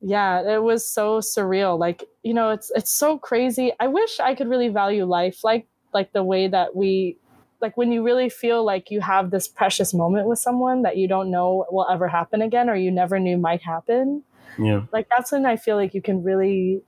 [0.00, 1.78] yeah it was so surreal.
[1.78, 3.72] Like you know it's it's so crazy.
[3.80, 7.16] I wish i could really value life like like the way that we
[7.60, 11.08] like when you really feel like you have this precious moment with someone that you
[11.08, 14.22] don't know will ever happen again or you never knew might happen.
[14.58, 14.82] Yeah.
[14.92, 16.82] Like that's when i feel like you can really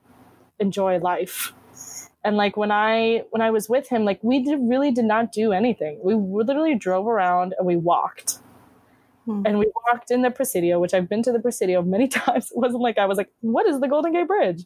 [0.59, 1.53] enjoy life.
[2.25, 5.33] And like when i when i was with him like we did, really did not
[5.33, 6.01] do anything.
[6.03, 8.41] We literally drove around and we walked
[9.29, 9.43] Hmm.
[9.45, 12.51] And we walked in the Presidio, which I've been to the Presidio many times.
[12.51, 14.65] It wasn't like I was like, what is the Golden Gate Bridge?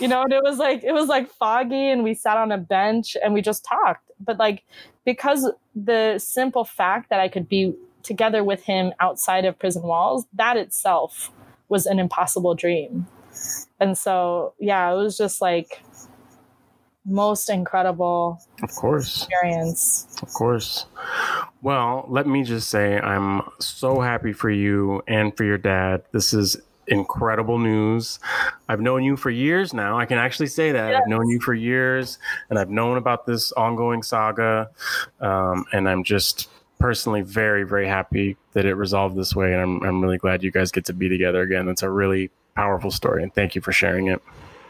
[0.00, 2.58] You know, and it was like it was like foggy and we sat on a
[2.58, 4.10] bench and we just talked.
[4.18, 4.64] But like
[5.04, 10.26] because the simple fact that I could be together with him outside of prison walls,
[10.34, 11.30] that itself
[11.68, 13.06] was an impossible dream.
[13.78, 15.84] And so yeah, it was just like
[17.06, 19.22] most incredible of course.
[19.26, 20.06] experience.
[20.22, 20.86] Of course.
[21.62, 26.02] Well let me just say i'm so happy for you and for your dad.
[26.12, 28.18] This is incredible news.
[28.68, 29.98] I've known you for years now.
[29.98, 30.90] I can actually say that.
[30.90, 31.02] Yes.
[31.02, 32.18] i've known you for years
[32.50, 34.70] and i've known about this ongoing saga
[35.20, 36.48] um, and i'm just
[36.78, 40.50] personally very very happy that it resolved this way and I'm, I'm really glad you
[40.50, 41.66] guys get to be together again.
[41.66, 44.20] That's a really powerful story and thank you for sharing it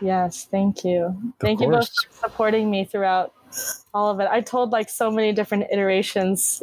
[0.00, 1.04] Yes, thank you.
[1.04, 1.66] Of thank course.
[1.66, 3.34] you both for supporting me throughout
[3.92, 4.28] all of it.
[4.30, 6.62] I told like so many different iterations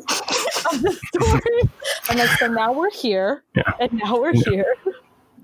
[0.71, 1.69] of the story.
[2.09, 3.73] I'm like, so now we're here, yeah.
[3.79, 4.49] and now we're yeah.
[4.49, 4.75] here.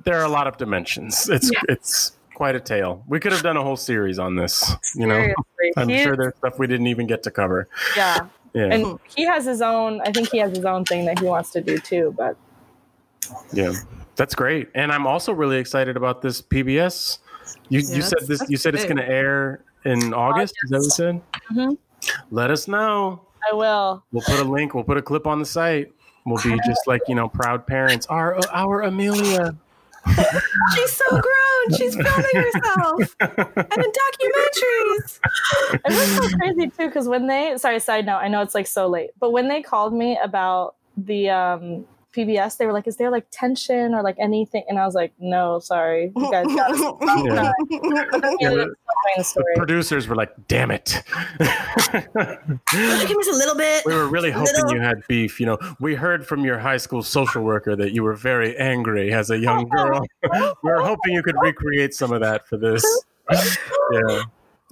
[0.06, 1.30] There are a lot of dimensions.
[1.30, 1.62] It's yeah.
[1.70, 3.04] it's quite a tale.
[3.08, 4.74] We could have done a whole series on this.
[4.96, 5.72] You know, Seriously.
[5.78, 7.68] I'm He's, sure there's stuff we didn't even get to cover.
[7.96, 8.28] Yeah.
[8.54, 8.66] Yeah.
[8.72, 10.02] And he has his own.
[10.02, 12.14] I think he has his own thing that he wants to do too.
[12.16, 12.38] But
[13.52, 13.74] yeah,
[14.16, 14.70] that's great.
[14.76, 17.18] And I'm also really excited about this PBS
[17.70, 18.44] you yeah, you said this.
[18.50, 20.14] You said it's going to air in August.
[20.14, 20.56] August.
[20.64, 21.22] Is that what you said?
[21.52, 22.36] Mm-hmm.
[22.36, 23.22] Let us know.
[23.52, 24.04] I will.
[24.12, 24.74] We'll put a link.
[24.74, 25.92] We'll put a clip on the site.
[26.26, 28.06] We'll be just like you know, proud parents.
[28.08, 29.56] Our our Amelia.
[30.76, 31.78] She's so grown.
[31.78, 35.20] She's filming herself and in documentaries.
[35.74, 38.68] It was so crazy too because when they sorry side note I know it's like
[38.68, 42.98] so late but when they called me about the um PBS, they were like, "Is
[42.98, 46.72] there like tension or like anything?" And I was like, "No, sorry, you guys got
[47.26, 47.52] yeah.
[48.46, 51.04] the producers were like, "Damn it!"
[51.40, 53.86] Give us a little bit.
[53.86, 54.74] We were really hoping little.
[54.76, 55.40] you had beef.
[55.40, 59.14] You know, we heard from your high school social worker that you were very angry
[59.14, 59.84] as a young oh.
[59.86, 60.06] girl.
[60.64, 62.84] we were hoping you could recreate some of that for this.
[63.92, 64.24] yeah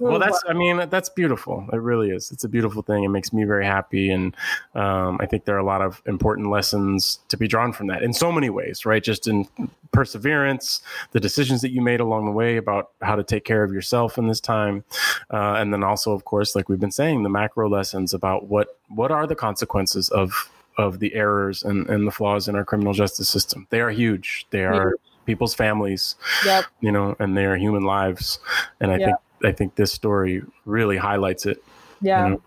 [0.02, 1.66] well that's i mean that's beautiful.
[1.72, 2.30] It really is.
[2.30, 3.04] It's a beautiful thing.
[3.04, 4.36] It makes me very happy and
[4.74, 8.02] um, i think there are a lot of important lessons to be drawn from that
[8.02, 9.02] in so many ways right?
[9.02, 9.48] Just in
[9.92, 10.80] perseverance
[11.12, 14.16] the decisions that you made along the way about how to take care of yourself
[14.16, 14.84] in this time
[15.30, 18.78] uh, and then also of course like we've been saying the macro lessons about what
[18.88, 22.94] what are the consequences of of the errors and, and the flaws in our criminal
[22.94, 23.66] justice system.
[23.68, 24.46] They are huge.
[24.50, 24.94] They are
[25.26, 26.64] people's families yep.
[26.80, 28.40] you know and they are human lives
[28.80, 31.62] and i think I think this story really highlights it.
[32.00, 32.24] Yeah.
[32.24, 32.42] You know?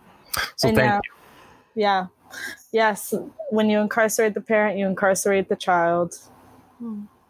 [0.55, 0.99] So and thank yeah.
[1.03, 1.81] you.
[1.81, 2.07] Yeah.
[2.71, 3.13] Yes.
[3.49, 6.15] When you incarcerate the parent, you incarcerate the child.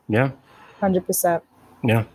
[0.08, 0.32] Yeah.
[0.82, 1.42] 100%.
[1.84, 2.06] Yeah.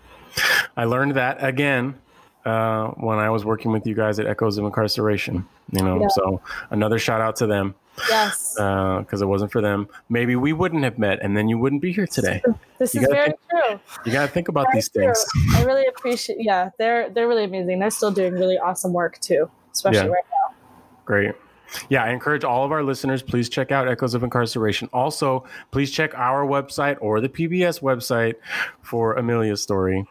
[0.77, 1.99] I learned that again
[2.45, 5.47] uh, when I was working with you guys at Echoes of Incarceration.
[5.73, 6.09] You know, yeah.
[6.09, 6.41] so
[6.71, 7.75] another shout out to them.
[8.09, 8.55] Yes.
[8.55, 11.83] Because uh, it wasn't for them, maybe we wouldn't have met, and then you wouldn't
[11.83, 12.43] be here today.
[12.79, 13.81] This you is very think, true.
[14.07, 15.05] You got to think about these true.
[15.05, 15.25] things.
[15.55, 16.39] I really appreciate.
[16.41, 17.79] Yeah, they're they're really amazing.
[17.79, 20.15] They're still doing really awesome work too, especially yeah.
[20.15, 20.55] right now.
[21.05, 21.35] Great.
[21.89, 24.89] Yeah, I encourage all of our listeners, please check out Echoes of Incarceration.
[24.93, 28.35] Also, please check our website or the PBS website
[28.83, 30.07] for Amelia's story.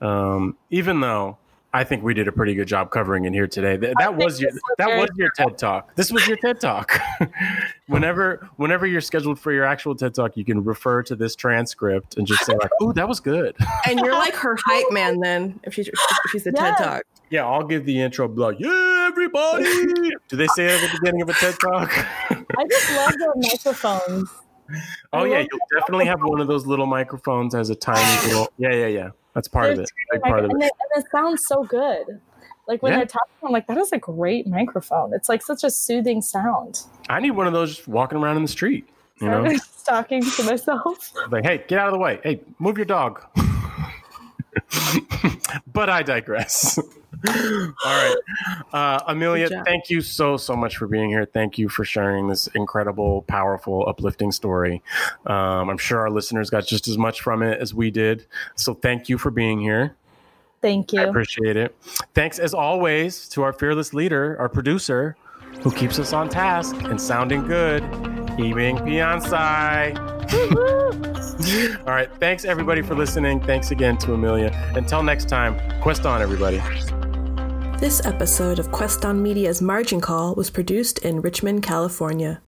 [0.00, 1.38] Um, even though
[1.72, 3.76] I think we did a pretty good job covering in here today.
[3.76, 5.94] That, that was your that was your TED talk.
[5.94, 6.98] This was your TED talk.
[7.86, 12.16] whenever whenever you're scheduled for your actual TED talk, you can refer to this transcript
[12.16, 13.56] and just say like, "Oh, that was good."
[13.86, 15.96] And you're like her hype man then if she's if
[16.30, 17.02] she's a TED talk.
[17.30, 18.28] Yeah, I'll give the intro.
[18.28, 19.64] Like, yeah, everybody.
[20.28, 21.90] Do they say it at the beginning of a TED talk?
[21.96, 24.28] I just love the microphones.
[25.12, 28.52] Oh yeah, you'll definitely have one of those little microphones as a tiny little.
[28.58, 29.10] Yeah, yeah, yeah.
[29.34, 29.90] That's part They're of it.
[30.12, 30.72] Big part of and it.
[30.94, 32.20] and it sounds so good.
[32.68, 32.98] Like when yeah.
[32.98, 35.12] they're talking, I'm like, that is a great microphone.
[35.12, 36.82] It's like such a soothing sound.
[37.08, 38.88] I need one of those just walking around in the street.
[39.20, 39.52] You know,
[39.84, 41.12] talking to myself.
[41.30, 42.20] Like, hey, get out of the way.
[42.22, 43.22] Hey, move your dog.
[45.72, 46.78] but I digress.
[47.28, 48.16] All right.
[48.72, 51.24] Uh, Amelia, thank you so, so much for being here.
[51.26, 54.82] Thank you for sharing this incredible, powerful, uplifting story.
[55.26, 58.26] Um, I'm sure our listeners got just as much from it as we did.
[58.54, 59.96] So thank you for being here.
[60.62, 61.00] Thank you.
[61.00, 61.74] I appreciate it.
[62.14, 65.16] Thanks, as always, to our fearless leader, our producer,
[65.62, 67.82] who keeps us on task and sounding good,
[68.36, 69.96] Yiming Piansai.
[71.80, 72.10] All right.
[72.18, 73.40] Thanks, everybody, for listening.
[73.40, 74.50] Thanks again to Amelia.
[74.74, 76.60] Until next time, quest on, everybody.
[77.78, 82.38] This episode of Quest on Media's Margin Call was produced in Richmond, California.